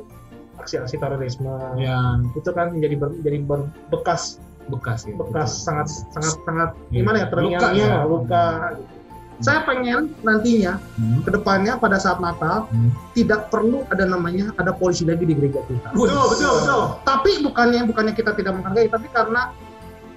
aksi-aksi 0.55 0.95
terorisme. 0.97 1.49
Ya, 1.75 2.19
Itu 2.33 2.49
kan 2.51 2.73
menjadi 2.73 2.95
ber- 2.97 3.15
menjadi 3.15 3.37
ber- 3.43 3.71
bekas 3.89 4.37
bekas 4.63 5.03
ya. 5.03 5.11
bekas 5.13 5.51
sangat 5.59 5.91
sangat 6.09 6.39
sangat 6.41 6.69
Iya. 6.87 7.03
gimana 7.03 7.17
ya 7.17 7.25
Luka 7.25 7.31
terngiang-ngiang 7.33 7.75
ya. 7.83 7.93
lah, 7.93 8.05
luka. 8.05 8.45
gitu. 8.71 8.92
Saya 9.39 9.63
pengen 9.63 10.13
nantinya 10.19 10.77
Hmm. 10.93 11.21
ke 11.21 11.29
depannya 11.29 11.75
pada 11.75 11.95
saat 11.95 12.17
Natal 12.17 12.67
Hmm. 12.67 12.93
tidak 13.11 13.49
perlu 13.49 13.81
ada 13.87 14.03
namanya 14.03 14.53
ada 14.55 14.69
polisi 14.71 15.03
lagi 15.03 15.23
di 15.23 15.33
gereja 15.33 15.63
kita. 15.63 15.89
Betul, 15.89 16.25
betul, 16.29 16.51
betul. 16.55 16.83
Tapi 17.01 17.31
bukannya 17.41 17.81
bukannya 17.83 18.13
kita 18.13 18.31
tidak 18.33 18.53
menghargai, 18.53 18.87
tapi 18.87 19.09
karena 19.09 19.49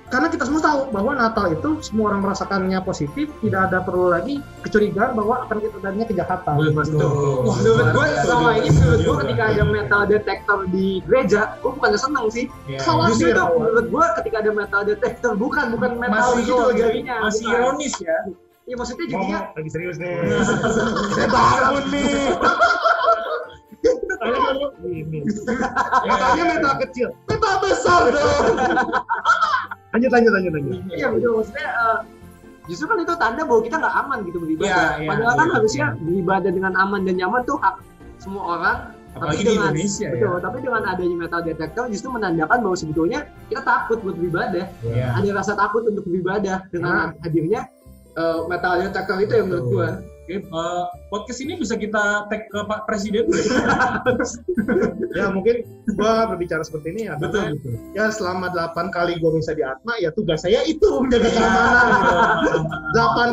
karena 0.06 0.30
kita 0.30 0.46
semua 0.46 0.62
tahu 0.62 0.80
bahwa 0.92 1.12
Natal 1.12 1.50
itu 1.50 1.82
semua 1.82 2.14
orang 2.14 2.22
merasakannya 2.22 2.78
positif, 2.80 3.26
tidak 3.42 3.66
ada 3.66 3.82
perlu 3.82 4.06
lagi 4.08 4.38
kecurigaan 4.62 5.18
bahwa 5.18 5.42
akan 5.42 5.58
kita 5.58 5.82
adanya 5.82 6.06
kejahatan. 6.06 6.54
Betul. 6.62 7.02
Wah, 7.42 7.56
menurut 7.56 7.86
gue 7.90 8.04
Betul 8.06 8.22
selama 8.22 8.50
ini 8.54 8.68
menurut 8.70 9.00
gue 9.02 9.14
ketika 9.26 9.42
ada 9.50 9.64
metal 9.66 10.02
detector 10.06 10.58
di 10.70 10.86
gereja, 11.02 11.58
gue 11.58 11.70
bukannya 11.74 11.98
seneng 11.98 12.26
sih. 12.30 12.46
Iya. 12.70 12.86
Justru 13.10 13.26
itu 13.28 13.42
awal. 13.42 13.58
menurut 13.58 13.86
gue 13.90 14.04
ketika 14.16 14.36
ada 14.38 14.50
metal 14.54 14.82
detector 14.84 15.32
bukan 15.34 15.64
bukan 15.74 15.90
metal 15.98 16.14
Masih 16.30 16.38
gitu 16.44 16.54
itu 16.54 16.78
jadinya. 16.78 17.16
masih 17.20 17.42
bukan. 17.42 17.58
ironis 17.58 17.94
ya. 17.98 18.18
Iya 18.66 18.74
maksudnya 18.74 19.06
jadinya 19.06 19.38
Ngomong 19.46 19.56
lagi 19.62 19.70
serius 19.70 19.96
nih. 20.02 20.10
Saya 21.14 21.28
bangun 21.30 21.84
nih. 21.94 22.10
Tanya 24.18 24.38
dulu. 24.50 24.66
Ini. 24.82 25.18
Ya, 26.02 26.14
Katanya 26.18 26.44
metal 26.50 26.74
kecil, 26.82 27.08
metal 27.30 27.54
besar 27.62 28.02
dong. 28.10 28.44
lanjut 29.94 30.10
lanjut 30.12 30.32
lanjut 30.34 30.52
lanjut. 30.52 30.76
iya 30.92 31.08
betul 31.08 31.40
maksudnya 31.40 31.68
eh, 31.72 31.98
justru 32.68 32.84
kan 32.84 33.00
itu 33.00 33.14
tanda 33.16 33.42
bahwa 33.48 33.60
kita 33.64 33.76
nggak 33.80 33.94
aman 34.04 34.18
gitu 34.28 34.38
beribadah. 34.42 34.68
Iya, 34.68 34.84
iya, 35.00 35.08
Padahal 35.08 35.34
kan 35.38 35.46
iya, 35.48 35.54
harusnya 35.56 35.86
iya. 35.86 36.00
beribadah 36.02 36.50
dengan 36.52 36.72
aman 36.76 37.00
dan 37.06 37.14
nyaman 37.16 37.40
tuh 37.46 37.56
hak 37.62 37.74
semua 38.20 38.42
orang. 38.58 38.78
Apalagi 39.16 39.40
tapi 39.40 39.48
di 39.48 39.48
dengan, 39.56 39.72
Indonesia 39.72 40.04
ya. 40.04 40.12
betul, 40.12 40.36
tapi 40.44 40.56
dengan 40.60 40.82
adanya 40.84 41.16
metal 41.16 41.40
detector 41.40 41.84
justru 41.88 42.08
menandakan 42.12 42.58
bahwa 42.60 42.76
sebetulnya 42.76 43.20
kita 43.48 43.62
takut 43.64 43.98
buat 44.04 44.16
beribadah. 44.20 44.64
Iya. 44.84 45.06
Ada 45.16 45.30
rasa 45.32 45.52
takut 45.56 45.82
untuk 45.88 46.04
beribadah 46.04 46.68
dengan 46.68 47.16
hadirnya 47.24 47.64
eh, 48.16 48.40
metal 48.48 48.80
detector 48.80 49.16
itu 49.20 49.32
yang 49.36 49.46
menurut 49.52 49.66
gue. 49.68 49.88
Oke, 50.26 50.42
eh, 50.42 50.84
podcast 51.06 51.38
ini 51.38 51.54
bisa 51.54 51.78
kita 51.78 52.26
tag 52.26 52.50
ke 52.50 52.58
Pak 52.66 52.82
Presiden. 52.90 53.30
Ya 55.16 55.32
mungkin 55.32 55.64
gua 55.96 56.28
berbicara 56.28 56.60
seperti 56.60 56.92
ini 56.92 57.08
ya. 57.08 57.16
betul, 57.16 57.40
karena 57.40 57.56
betul. 57.56 57.72
Ya 57.96 58.04
selama 58.12 58.52
8 58.52 58.92
kali 58.92 59.16
gua 59.16 59.32
bisa 59.32 59.56
di 59.56 59.64
Atma 59.64 59.96
ya 59.96 60.12
tugas 60.12 60.44
saya 60.44 60.60
itu 60.68 60.84
menjaga 61.00 61.32
keamanan. 61.32 62.36
gitu. 62.44 62.58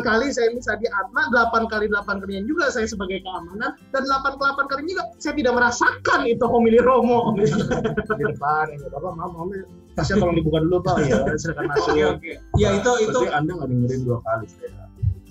kali 0.00 0.26
saya 0.32 0.48
bisa 0.56 0.72
di 0.80 0.88
Atma, 0.88 1.28
8 1.28 1.68
kali 1.68 1.92
8 1.92 2.24
kalinya 2.24 2.40
juga 2.48 2.72
saya 2.72 2.88
sebagai 2.88 3.20
keamanan 3.20 3.76
dan 3.92 4.02
8 4.06 4.32
ke 4.32 4.44
8 4.48 4.70
kali 4.70 4.82
juga 4.88 5.02
saya 5.20 5.34
tidak 5.36 5.52
merasakan 5.60 6.20
itu 6.24 6.44
homili 6.48 6.80
Romo 6.80 7.36
di 7.36 7.52
depan 7.52 8.64
ini. 8.72 8.86
Bapak 8.88 9.12
mau 9.12 9.28
mau 9.28 9.83
tasnya 9.94 10.16
tolong 10.18 10.36
dibuka 10.36 10.58
dulu 10.60 10.78
Pak 10.82 10.96
ya 11.06 11.18
silakan 11.38 11.64
masuk. 11.70 11.94
Oke, 11.94 12.02
oke. 12.18 12.30
Ya 12.58 12.68
itu 12.74 12.90
itu 13.02 13.14
Berarti 13.14 13.26
Anda 13.30 13.50
nggak 13.54 13.68
dengerin 13.70 14.00
dua 14.02 14.18
kali 14.22 14.46
saya. 14.50 14.82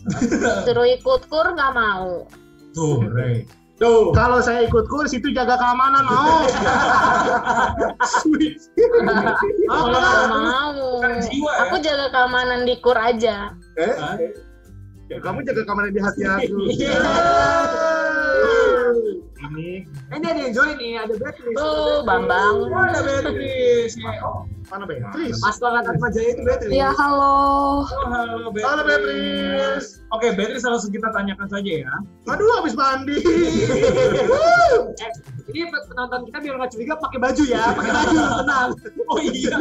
Suruh 0.67 0.87
ikut 0.87 1.21
kur 1.27 1.47
nggak 1.47 1.71
mau. 1.71 2.27
tuh, 2.73 3.05
Ray. 3.07 3.45
Tuh, 3.73 4.13
kalau 4.13 4.37
saya 4.39 4.63
ikut 4.63 4.85
kurs 4.85 5.11
itu 5.11 5.33
jaga 5.33 5.57
keamanan 5.57 6.05
mau. 6.05 6.45
Aku 9.73 9.85
nggak 9.89 10.27
mau. 10.29 11.01
Kan 11.01 11.11
jiwa 11.25 11.51
ya. 11.51 11.61
Aku 11.67 11.75
jaga 11.81 12.05
keamanan 12.11 12.59
di 12.63 12.75
kur 12.79 12.95
aja. 12.95 13.51
Eh, 13.75 13.93
Hah? 13.97 14.15
ya, 15.09 15.17
kamu 15.19 15.41
jaga 15.43 15.61
keamanan 15.65 15.91
di 15.91 15.99
hati 16.01 16.21
aku. 16.23 16.57
Iya. 16.73 16.95
Ini 19.43 19.83
Ini 20.13 20.25
ada 20.25 20.39
yang 20.39 20.53
join 20.55 20.75
nih, 20.79 20.93
ada 20.95 21.13
Beatrice. 21.19 21.57
Tuh, 21.57 21.99
Bambang. 22.07 22.69
Oh, 22.71 22.79
ada 22.79 22.99
Beatrice. 23.03 23.95
Ya, 23.99 24.11
Oh, 24.23 24.47
mana 24.73 24.89
Beatrice? 24.89 25.37
Pastoran 25.37 25.85
Atma 25.85 26.09
Jaya 26.09 26.33
itu 26.33 26.41
Beatrice. 26.41 26.73
Ya 26.73 26.89
halo. 26.97 27.85
oh, 27.85 28.07
halo 28.09 28.49
Beatrice. 28.49 28.65
Halo 28.65 28.81
Beatrice. 28.89 29.87
Oke, 30.09 30.27
Beatrice 30.33 30.65
langsung 30.65 30.89
kita 30.89 31.13
tanyakan 31.13 31.45
saja 31.45 31.71
ya. 31.85 31.93
Aduh, 32.33 32.49
habis 32.57 32.73
mandi. 32.73 33.21
Eh, 34.73 35.11
ini 35.53 35.69
penonton 35.69 36.25
kita 36.29 36.37
biar 36.41 36.55
nggak 36.57 36.71
curiga 36.73 36.93
pakai 36.97 37.19
baju 37.21 37.43
ya, 37.45 37.77
pakai 37.77 37.91
baju 37.93 38.17
tenang. 38.41 38.69
Oh 39.11 39.19
iya. 39.21 39.55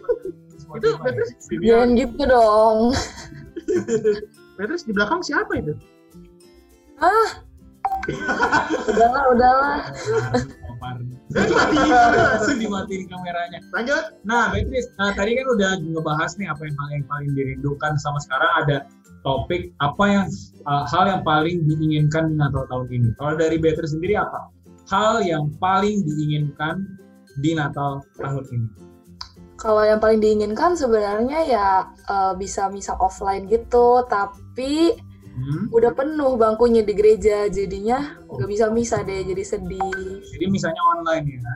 itu 0.78 0.88
Beatrice, 0.98 1.46
Jangan 1.62 1.88
gitu 1.94 2.22
dong. 2.26 2.78
Beatrice 4.58 4.84
di 4.88 4.92
belakang 4.96 5.22
siapa 5.22 5.52
itu? 5.54 5.78
Udahlah, 8.90 9.24
udahlah. 9.30 9.78
Langsung 11.32 12.58
dimatiin 12.60 13.04
kameranya. 13.08 13.58
Lanjut. 13.72 14.04
Nah, 14.24 14.52
Beatrice, 14.52 14.88
nah, 15.00 15.12
tadi 15.16 15.36
kan 15.36 15.46
udah 15.48 15.70
ngebahas 15.80 16.36
nih 16.36 16.48
apa 16.52 16.62
yang 16.68 16.76
paling 16.76 17.02
paling 17.08 17.30
dirindukan 17.32 17.92
sama 17.98 18.18
sekarang 18.20 18.52
ada 18.64 18.78
topik 19.22 19.70
apa 19.78 20.04
yang 20.10 20.26
uh, 20.66 20.84
hal 20.90 21.04
yang 21.06 21.22
paling 21.22 21.62
diinginkan 21.64 22.34
di 22.34 22.36
Natal 22.36 22.66
tahun 22.68 22.88
ini. 22.90 23.08
Kalau 23.16 23.34
dari 23.38 23.56
Beatrice 23.56 23.94
sendiri 23.94 24.18
apa? 24.18 24.50
Hal 24.90 25.22
yang 25.22 25.54
paling 25.62 26.02
diinginkan 26.04 26.84
di 27.38 27.56
Natal 27.56 28.02
tahun 28.18 28.44
ini. 28.50 28.68
Kalau 29.56 29.86
yang 29.86 30.02
paling 30.02 30.18
diinginkan 30.18 30.74
sebenarnya 30.74 31.38
ya 31.46 31.68
eh, 31.86 32.34
bisa 32.34 32.66
misa 32.66 32.98
offline 32.98 33.46
gitu, 33.46 34.02
tapi 34.10 34.98
Hmm? 35.32 35.72
udah 35.72 35.96
penuh 35.96 36.36
bangkunya 36.36 36.84
di 36.84 36.92
gereja, 36.92 37.48
jadinya 37.48 38.20
nggak 38.28 38.48
bisa 38.52 38.68
misa 38.68 39.00
deh, 39.00 39.24
jadi 39.24 39.40
sedih. 39.40 40.20
Jadi 40.28 40.44
misalnya 40.52 40.82
online 40.92 41.24
ya. 41.40 41.54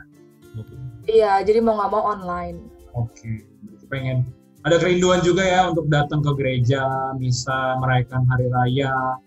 Iya, 1.07 1.33
jadi 1.45 1.61
mau 1.61 1.77
nggak 1.77 1.91
mau 1.93 2.03
online. 2.09 2.57
Oke, 2.97 3.45
Berarti 3.61 3.85
pengen 3.85 4.25
ada 4.65 4.81
kerinduan 4.81 5.21
juga 5.21 5.45
ya 5.45 5.69
untuk 5.69 5.87
datang 5.87 6.25
ke 6.25 6.31
gereja, 6.35 7.13
misa, 7.21 7.77
merayakan 7.77 8.25
hari 8.25 8.49
raya. 8.49 9.21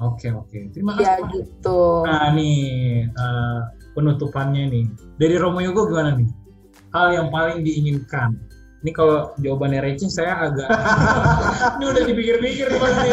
Oke 0.00 0.32
oke, 0.32 0.72
terima 0.72 0.96
kasih. 0.96 1.04
Ya 1.04 1.14
gitu. 1.28 1.80
Nah 2.08 2.32
nih, 2.32 2.64
eh, 3.06 3.60
penutupannya 3.92 4.72
nih. 4.72 4.84
Dari 5.20 5.36
Romo 5.36 5.60
Yogo 5.60 5.84
gimana 5.84 6.16
nih? 6.16 6.28
Hal 6.96 7.12
yang 7.12 7.28
paling 7.28 7.60
diinginkan. 7.60 8.40
Ini 8.80 8.96
kalau 8.96 9.36
jawabannya 9.36 9.84
receh 9.84 10.08
saya 10.08 10.48
agak 10.48 10.72
ini 11.76 11.84
udah 11.84 12.02
dipikir-pikir 12.08 12.72
nih 12.72 12.80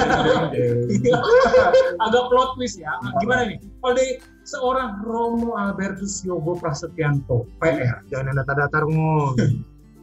agak 2.07 2.23
plot 2.31 2.55
twist 2.55 2.79
ya. 2.79 2.95
Gimana 3.19 3.51
nih? 3.51 3.59
Kalau 3.83 3.93
dari 3.99 4.23
seorang 4.47 5.03
Romo 5.03 5.59
Albertus 5.59 6.23
Yogo 6.23 6.55
Prasetyanto, 6.55 7.43
PR, 7.59 7.99
Jangan 8.07 8.39
ada 8.39 8.55
datar 8.55 8.87
ngomong. 8.87 9.35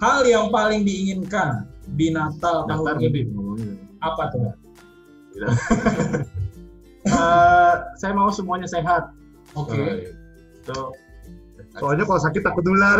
hal 0.04 0.20
yang 0.28 0.52
paling 0.52 0.84
diinginkan 0.84 1.64
di 1.96 2.12
Natal 2.12 2.68
tahun 2.68 3.00
ini 3.00 3.24
apa 4.04 4.28
tuh? 4.28 4.52
Eh, 7.04 7.74
saya 8.00 8.16
mau 8.16 8.32
semuanya 8.32 8.64
sehat. 8.64 9.12
Oke. 9.52 10.08
So, 10.64 10.96
soalnya 11.78 12.04
kalau 12.06 12.20
sakit 12.22 12.42
takut 12.42 12.64
nular. 12.66 12.98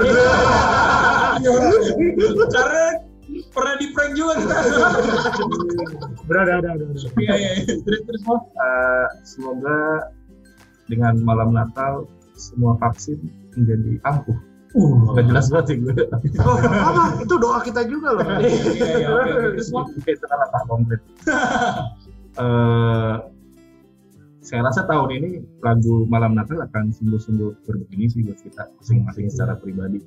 Karena 2.51 2.87
pernah 3.55 3.75
di 3.79 3.87
prank 3.95 4.13
juga 4.15 4.35
kita. 4.39 4.57
Berada, 6.27 6.53
ada, 6.61 6.69
ada. 6.77 6.85
Iya 7.19 7.35
iya. 7.35 7.51
iya. 7.63 7.75
Terus 7.83 8.01
terus. 8.07 8.23
Eh, 8.27 9.09
semoga 9.25 10.11
dengan 10.89 11.17
malam 11.25 11.57
Natal 11.57 12.05
semua 12.37 12.77
vaksin 12.83 13.19
menjadi 13.55 14.03
ampuh. 14.05 14.39
Uh, 14.75 15.15
nggak 15.15 15.31
jelas 15.31 15.47
banget 15.55 15.67
sih 15.71 15.77
gue. 15.87 15.95
Oh, 16.43 16.59
apa? 16.59 17.23
Itu 17.23 17.39
doa 17.39 17.63
kita 17.63 17.87
juga 17.87 18.19
loh. 18.19 18.27
Iya 18.43 18.99
iya. 18.99 19.63
Mo. 19.71 19.87
itu 20.03 20.25
kan 20.27 20.37
langkah 20.43 20.63
konkret. 20.67 21.01
Eh, 22.35 23.15
saya 24.45 24.61
rasa 24.61 24.85
tahun 24.85 25.09
ini 25.09 25.31
lagu 25.65 26.05
malam 26.05 26.37
Natal 26.37 26.61
akan 26.61 26.93
sungguh-sungguh 26.93 27.65
berdefinisi 27.65 28.29
buat 28.29 28.37
kita 28.45 28.69
masing-masing 28.77 29.33
secara 29.33 29.57
pribadi. 29.57 30.05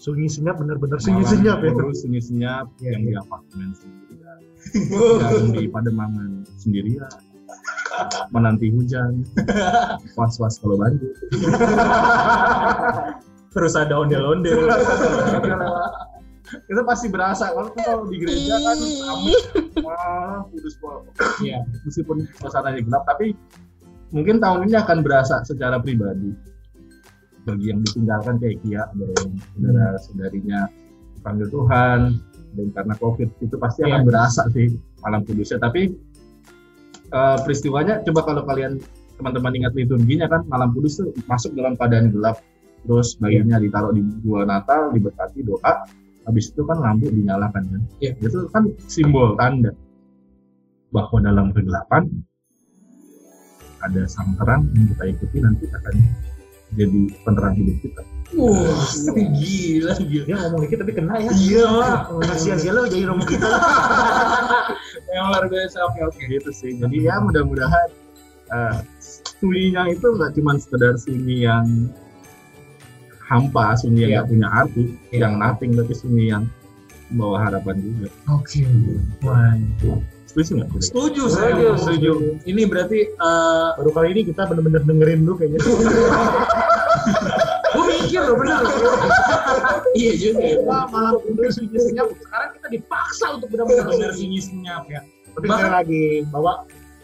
Sunyi 0.00 0.24
senyap 0.24 0.56
bener-bener 0.56 0.96
sunyi 0.96 1.20
senyap 1.28 1.60
ya. 1.60 1.76
Terus 1.76 2.00
sunyi 2.00 2.20
senyap 2.24 2.72
Iya, 2.80 2.96
yang 2.96 3.02
iya. 3.04 3.12
di 3.12 3.14
apartemen 3.20 3.70
sendirian, 3.76 4.40
yang 5.20 5.52
di 5.60 5.64
Pademangan 5.68 6.48
sendirian, 6.56 7.12
menanti 8.32 8.72
hujan, 8.72 9.20
was-was 10.16 10.56
kalau 10.64 10.80
banjir. 10.80 11.12
Terus 13.54 13.76
ada 13.76 14.00
ondel-ondel. 14.00 14.64
itu 16.68 16.80
pasti 16.84 17.08
berasa 17.08 17.50
kalau 17.50 17.72
kalau 17.72 18.04
di 18.06 18.20
gereja 18.20 18.60
kan 18.60 18.76
amat 18.76 19.42
wah 19.80 20.44
kudus. 20.52 20.76
Iya. 21.40 21.64
meskipun 21.88 22.28
suasananya 22.36 22.84
gelap 22.84 23.02
tapi 23.08 23.32
mungkin 24.14 24.38
tahun 24.38 24.70
ini 24.70 24.78
akan 24.78 24.98
berasa 25.02 25.42
secara 25.42 25.82
pribadi. 25.82 26.30
Bagi 27.44 27.66
yang 27.68 27.84
ditinggalkan 27.84 28.40
kayak 28.40 28.56
Kia 28.64 28.88
ada 28.88 29.04
yang 29.04 29.30
saudara 29.52 29.98
saudarinya 30.00 30.60
panggil 31.20 31.48
Tuhan 31.52 32.00
dan 32.54 32.66
karena 32.72 32.94
covid 32.96 33.28
itu 33.42 33.56
pasti 33.60 33.84
akan 33.84 34.00
Iya. 34.00 34.06
berasa 34.08 34.42
sih 34.54 34.72
malam 35.02 35.20
kudusnya. 35.26 35.58
Tapi 35.60 35.92
eh, 37.10 37.36
peristiwanya 37.44 38.00
coba 38.06 38.20
kalau 38.24 38.42
kalian 38.48 38.80
teman-teman 39.20 39.52
ingat 39.54 39.72
liturginya 39.76 40.26
kan 40.26 40.42
malam 40.48 40.72
kudus 40.72 40.98
tuh 40.98 41.12
masuk 41.28 41.52
dalam 41.52 41.76
keadaan 41.76 42.08
gelap. 42.08 42.40
Terus 42.84 43.16
bayinya 43.20 43.60
ditaruh 43.60 43.92
di 43.92 44.00
gua 44.24 44.44
Natal 44.48 44.94
diberkati 44.94 45.44
doa. 45.44 45.84
Habis 46.24 46.48
itu 46.56 46.64
kan 46.64 46.80
lampu 46.80 47.12
dinyalakan 47.12 47.62
kan. 47.68 47.80
Iya. 48.00 48.16
itu 48.16 48.48
kan 48.48 48.72
simbol 48.88 49.36
tanda 49.36 49.76
bahwa 50.88 51.20
dalam 51.20 51.52
kegelapan 51.52 52.08
ada 53.84 54.02
sang 54.08 54.32
terang 54.40 54.64
yang 54.72 54.86
kita 54.96 55.04
ikuti 55.12 55.36
nanti 55.40 55.64
akan 55.70 55.94
jadi 56.74 57.00
penerang 57.22 57.54
hidup 57.54 57.76
kita. 57.86 58.02
Wah, 58.34 58.82
gila 59.14 59.92
gila. 59.94 60.24
Dia 60.26 60.36
ngomong 60.42 60.60
dikit 60.66 60.82
tapi 60.82 60.92
kena 60.96 61.14
ya. 61.22 61.30
Iya. 61.30 61.70
Kasihan 62.24 62.58
sih 62.58 62.70
lo 62.74 62.88
jadi 62.90 63.06
romo 63.06 63.22
kita. 63.22 63.46
Yang 65.14 65.24
luar 65.30 65.44
biasa. 65.46 65.76
Oke 65.86 66.00
oke. 66.02 66.22
Gitu 66.26 66.50
sih. 66.50 66.74
Jadi 66.74 67.06
ya 67.06 67.22
mudah-mudahan 67.22 67.88
eh, 68.50 68.76
sunyinya 69.38 69.86
itu 69.92 70.06
nggak 70.18 70.34
cuma 70.34 70.58
sekedar 70.58 70.98
sunyi 70.98 71.46
yang 71.46 71.94
hampa, 73.22 73.78
sunyi 73.78 74.04
yang 74.04 74.10
Iya. 74.10 74.16
nggak 74.18 74.28
punya 74.34 74.48
arti, 74.50 74.84
Iya. 75.14 75.20
yang 75.28 75.34
nothing, 75.38 75.70
tapi 75.78 75.92
sunyi 75.94 76.24
yang 76.34 76.44
membawa 77.12 77.46
harapan 77.46 77.76
juga. 77.80 78.08
Oke. 78.34 78.66
Wah. 79.22 79.54
Setuju 80.34 80.50
nggak? 80.58 80.68
Setuju 80.82 81.22
saya. 81.30 81.54
Setuju. 81.54 81.78
Setuju. 81.78 82.12
Ini 82.42 82.62
berarti 82.66 82.98
eh 83.06 83.68
Baru 83.78 83.90
kali 83.94 84.08
ini 84.12 84.22
kita 84.26 84.50
bener-bener 84.50 84.82
dengerin 84.82 85.22
lu 85.22 85.38
kayaknya. 85.38 85.62
Gue 87.74 87.84
mikir 87.90 88.22
loh 88.22 88.36
bener. 88.38 88.62
iya 89.98 90.12
juga. 90.14 90.46
Wah, 90.62 90.86
malam 90.86 91.18
kudus 91.22 91.58
sunyi 91.58 91.74
senyap. 91.74 92.06
Sekarang 92.18 92.48
kita 92.54 92.66
dipaksa 92.70 93.26
untuk 93.34 93.48
benar-benar 93.50 93.90
Benar 93.90 94.10
sunyi. 94.14 94.38
senyap 94.38 94.86
ya. 94.86 95.00
Tapi 95.34 95.46
Bahkan- 95.46 95.58
sekali 95.58 95.74
lagi 95.74 96.04
bahwa 96.30 96.52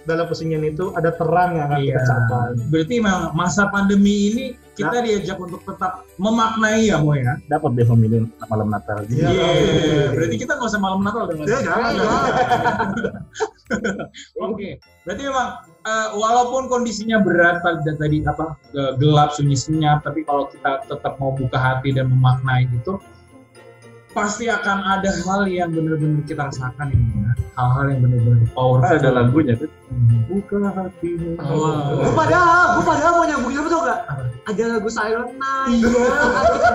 dalam 0.08 0.24
kesunyian 0.26 0.64
itu 0.64 0.94
ada 0.96 1.12
terang 1.12 1.58
yang 1.58 1.66
akan 1.70 1.80
kita 1.82 2.02
capai. 2.02 2.50
Berarti 2.72 2.94
memang 3.02 3.30
masa 3.34 3.68
pandemi 3.68 4.32
ini 4.32 4.44
kita 4.80 4.98
diajak 5.04 5.36
untuk 5.36 5.60
tetap 5.68 6.08
memaknai 6.16 6.88
ya, 6.88 6.96
Mo 7.00 7.12
ya. 7.12 7.36
Dapat 7.46 7.76
deh 7.76 7.86
memilih 7.92 8.32
malam 8.48 8.72
Natal. 8.72 9.04
Iya. 9.06 9.28
Iya. 9.28 9.48
Berarti 10.16 10.36
kita 10.40 10.56
nggak 10.56 10.70
usah 10.72 10.80
malam 10.80 11.00
Natal 11.04 11.24
dengan. 11.28 11.44
Ya, 11.44 11.58
jangan, 11.60 11.92
jangan. 11.96 12.22
Oke. 14.48 14.80
Berarti 15.04 15.22
memang 15.24 15.48
eh, 15.84 16.08
walaupun 16.16 16.72
kondisinya 16.72 17.20
berat 17.20 17.60
tadi, 17.60 17.92
tadi 17.96 18.16
apa 18.24 18.56
gelap 18.96 19.36
sunyi 19.36 19.56
senyap, 19.56 20.02
tapi 20.02 20.24
kalau 20.24 20.48
kita 20.48 20.84
tetap 20.88 21.20
mau 21.20 21.36
buka 21.36 21.56
hati 21.60 21.92
dan 21.92 22.08
memaknai 22.08 22.68
itu 22.68 22.96
pasti 24.10 24.50
akan 24.50 24.78
ada 24.82 25.10
hal 25.22 25.46
yang 25.46 25.70
benar-benar 25.70 26.26
kita 26.26 26.50
rasakan 26.50 26.90
ini 26.90 27.22
ya. 27.22 27.32
Hal-hal 27.54 27.86
yang 27.94 28.00
benar-benar 28.02 28.42
powerful. 28.50 28.90
Ada 28.90 29.10
lagunya 29.14 29.54
kan? 29.54 29.70
Buka 30.26 30.58
hatimu. 30.70 31.38
Wah. 31.38 31.94
Gue 31.94 32.12
padahal, 32.14 32.66
gue 32.78 32.84
padahal 32.86 33.12
mau 33.18 33.26
nyambungin 33.26 33.58
apa 33.62 33.68
tau 33.70 33.82
gak? 33.86 34.00
Ada 34.50 34.64
lagu 34.78 34.88
Silent 34.90 35.32
Night. 35.38 35.78
Iya. 35.78 36.10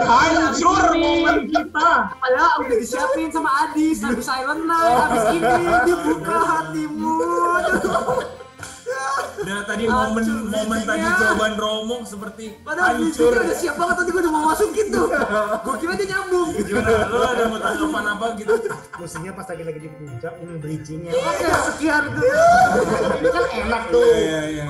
Hancur 0.07 0.83
momen 0.95 1.37
kita. 1.51 1.91
Padahal 2.15 2.53
udah 2.63 2.77
disiapin 2.79 3.27
sama 3.31 3.49
Adis 3.67 3.99
lagu 3.99 4.21
Silent 4.23 4.63
Night. 4.63 4.95
Abis 5.11 5.25
ini 5.35 5.53
dibuka 5.91 6.37
hatimu. 6.39 7.17
Dan 9.45 9.61
tadi 9.61 9.85
momen 9.85 10.23
momen 10.49 10.79
tadi 10.81 11.05
jawaban 11.05 11.53
Romo 11.53 12.01
seperti 12.01 12.57
Padahal 12.65 12.97
hancur. 12.97 13.29
musiknya 13.29 13.45
udah 13.45 13.53
siap 13.53 13.75
banget 13.77 13.95
tadi 14.01 14.09
gue 14.09 14.21
udah 14.25 14.33
mau 14.33 14.43
masukin 14.49 14.87
tuh. 14.89 15.05
Gue 15.61 15.75
kira 15.77 15.93
dia 15.93 16.07
nyambung. 16.09 16.49
Gimana? 16.57 16.89
Lo 17.05 17.21
ada 17.21 17.43
mau 17.45 17.59
tanggapan 17.61 18.05
apa 18.09 18.25
gitu? 18.35 18.53
Musiknya 18.97 19.31
pas 19.31 19.45
lagi 19.45 19.63
lagi 19.63 19.79
di 19.79 19.89
puncak, 19.91 20.33
ini 20.41 20.53
bridgingnya. 20.57 21.11
Oke, 21.13 21.45
sekian 21.69 22.03
tuh. 22.09 22.25
Ini 23.21 23.29
kan 23.29 23.45
enak 23.53 23.83
tuh. 23.93 24.01
Iya 24.01 24.41
iya. 24.49 24.65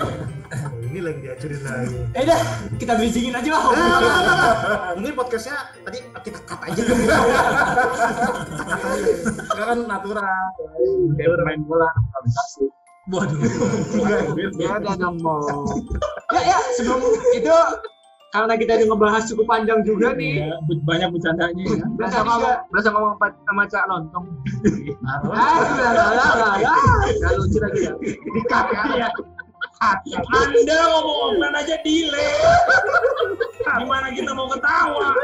Oh, 0.46 0.80
ini 0.84 1.00
lagi 1.02 1.20
diacurin 1.24 1.62
lagi. 1.64 1.98
Eh 2.12 2.24
dah, 2.28 2.40
kita 2.76 2.94
bridgingin 3.00 3.34
aja 3.34 3.50
lah. 3.56 3.64
Mungkin 5.00 5.16
podcastnya 5.16 5.56
tadi 5.88 6.04
kita 6.20 6.40
cut 6.44 6.60
aja. 6.68 6.82
Sekarang 9.40 9.88
natural. 9.88 10.44
Kayak 11.16 11.40
main 11.48 11.64
bola, 11.64 11.88
improvisasi. 11.96 12.85
Waduh. 13.06 13.38
Ya 14.58 14.82
udah 14.82 14.96
dong 14.98 15.22
mau. 15.22 15.46
Ya 16.34 16.42
ya, 16.42 16.58
sebelum 16.74 17.06
itu 17.38 17.58
karena 18.36 18.54
kita 18.60 18.72
udah 18.76 18.88
ngebahas 18.92 19.24
cukup 19.32 19.46
panjang 19.48 19.80
juga 19.88 20.12
nih. 20.12 20.44
Iya, 20.44 20.58
banyak 20.84 21.10
bercandanya 21.14 21.64
ya. 21.64 21.86
Berasa 21.96 22.20
ngomong, 22.26 22.56
Berasa 22.68 22.90
ngomong 22.92 23.14
sama 23.48 23.64
Cak 23.70 23.86
Lontong. 23.88 24.26
ah, 25.08 25.20
lah, 25.24 25.92
lah, 25.96 26.12
lah, 26.12 26.54
lah. 26.60 26.76
Gak 27.16 27.32
lucu 27.40 27.58
lagi 27.64 27.88
ya. 27.88 27.94
Dikat 28.04 28.66
ya. 29.00 29.10
Anda 30.36 30.78
ngomong 30.92 31.18
offline 31.32 31.56
aja 31.56 31.76
delay. 31.86 32.36
Gimana 33.64 34.08
kita 34.12 34.32
mau 34.36 34.52
ketawa? 34.52 35.16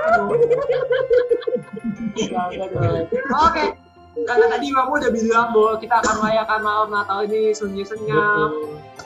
Oke, 3.43 3.65
karena 4.11 4.45
tadi 4.51 4.67
Mamu 4.75 4.91
udah 4.99 5.11
bilang 5.11 5.47
bahwa 5.55 5.79
kita 5.79 5.95
akan 6.03 6.15
merayakan 6.19 6.59
malam 6.59 6.89
Natal 6.91 7.23
ini 7.23 7.55
sunyi 7.55 7.83
senyap 7.87 8.51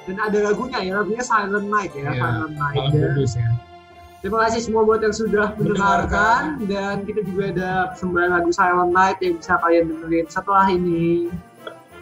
dan 0.09 0.17
ada 0.17 0.37
lagunya 0.49 0.79
ya, 0.81 0.91
lagunya 1.01 1.21
Silent 1.21 1.67
Night 1.69 1.93
ya, 1.93 2.09
Iya, 2.09 2.17
Silent 2.17 2.53
Night. 2.57 2.77
Malam 2.77 2.93
ya. 2.93 3.01
kudus 3.13 3.33
ya. 3.37 3.49
Terima 4.25 4.41
kasih 4.49 4.61
semua 4.65 4.81
buat 4.81 5.05
yang 5.05 5.13
sudah 5.13 5.53
mendengarkan 5.53 6.65
dan 6.65 7.05
kita 7.05 7.21
juga 7.21 7.53
ada 7.53 7.93
persembahan 7.93 8.29
lagu 8.33 8.49
Silent 8.49 8.89
Night 8.89 9.17
yang 9.21 9.37
bisa 9.37 9.53
kalian 9.61 9.85
dengerin 9.93 10.25
setelah 10.25 10.65
ini. 10.73 11.29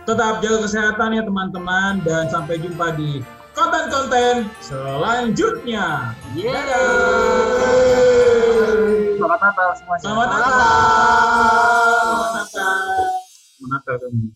Tetap 0.08 0.39
jaga 0.43 0.58
kesehatan 0.64 1.16
ya 1.16 1.24
teman-teman 1.28 1.99
dan 2.08 2.32
sampai 2.32 2.60
jumpa 2.60 2.95
di 2.95 3.20
konten-konten 3.51 4.47
selanjutnya. 4.64 6.16
Yeay. 6.36 6.64
Selamat 9.20 9.39
Natal 9.39 9.70
semuanya. 9.80 10.04
Selamat 10.04 10.28
Natal. 10.32 11.82
Selamat 12.04 12.32
Natal. 12.36 12.84
Selamat 13.32 13.82
Natal. 13.88 13.95
kamu. 14.04 14.28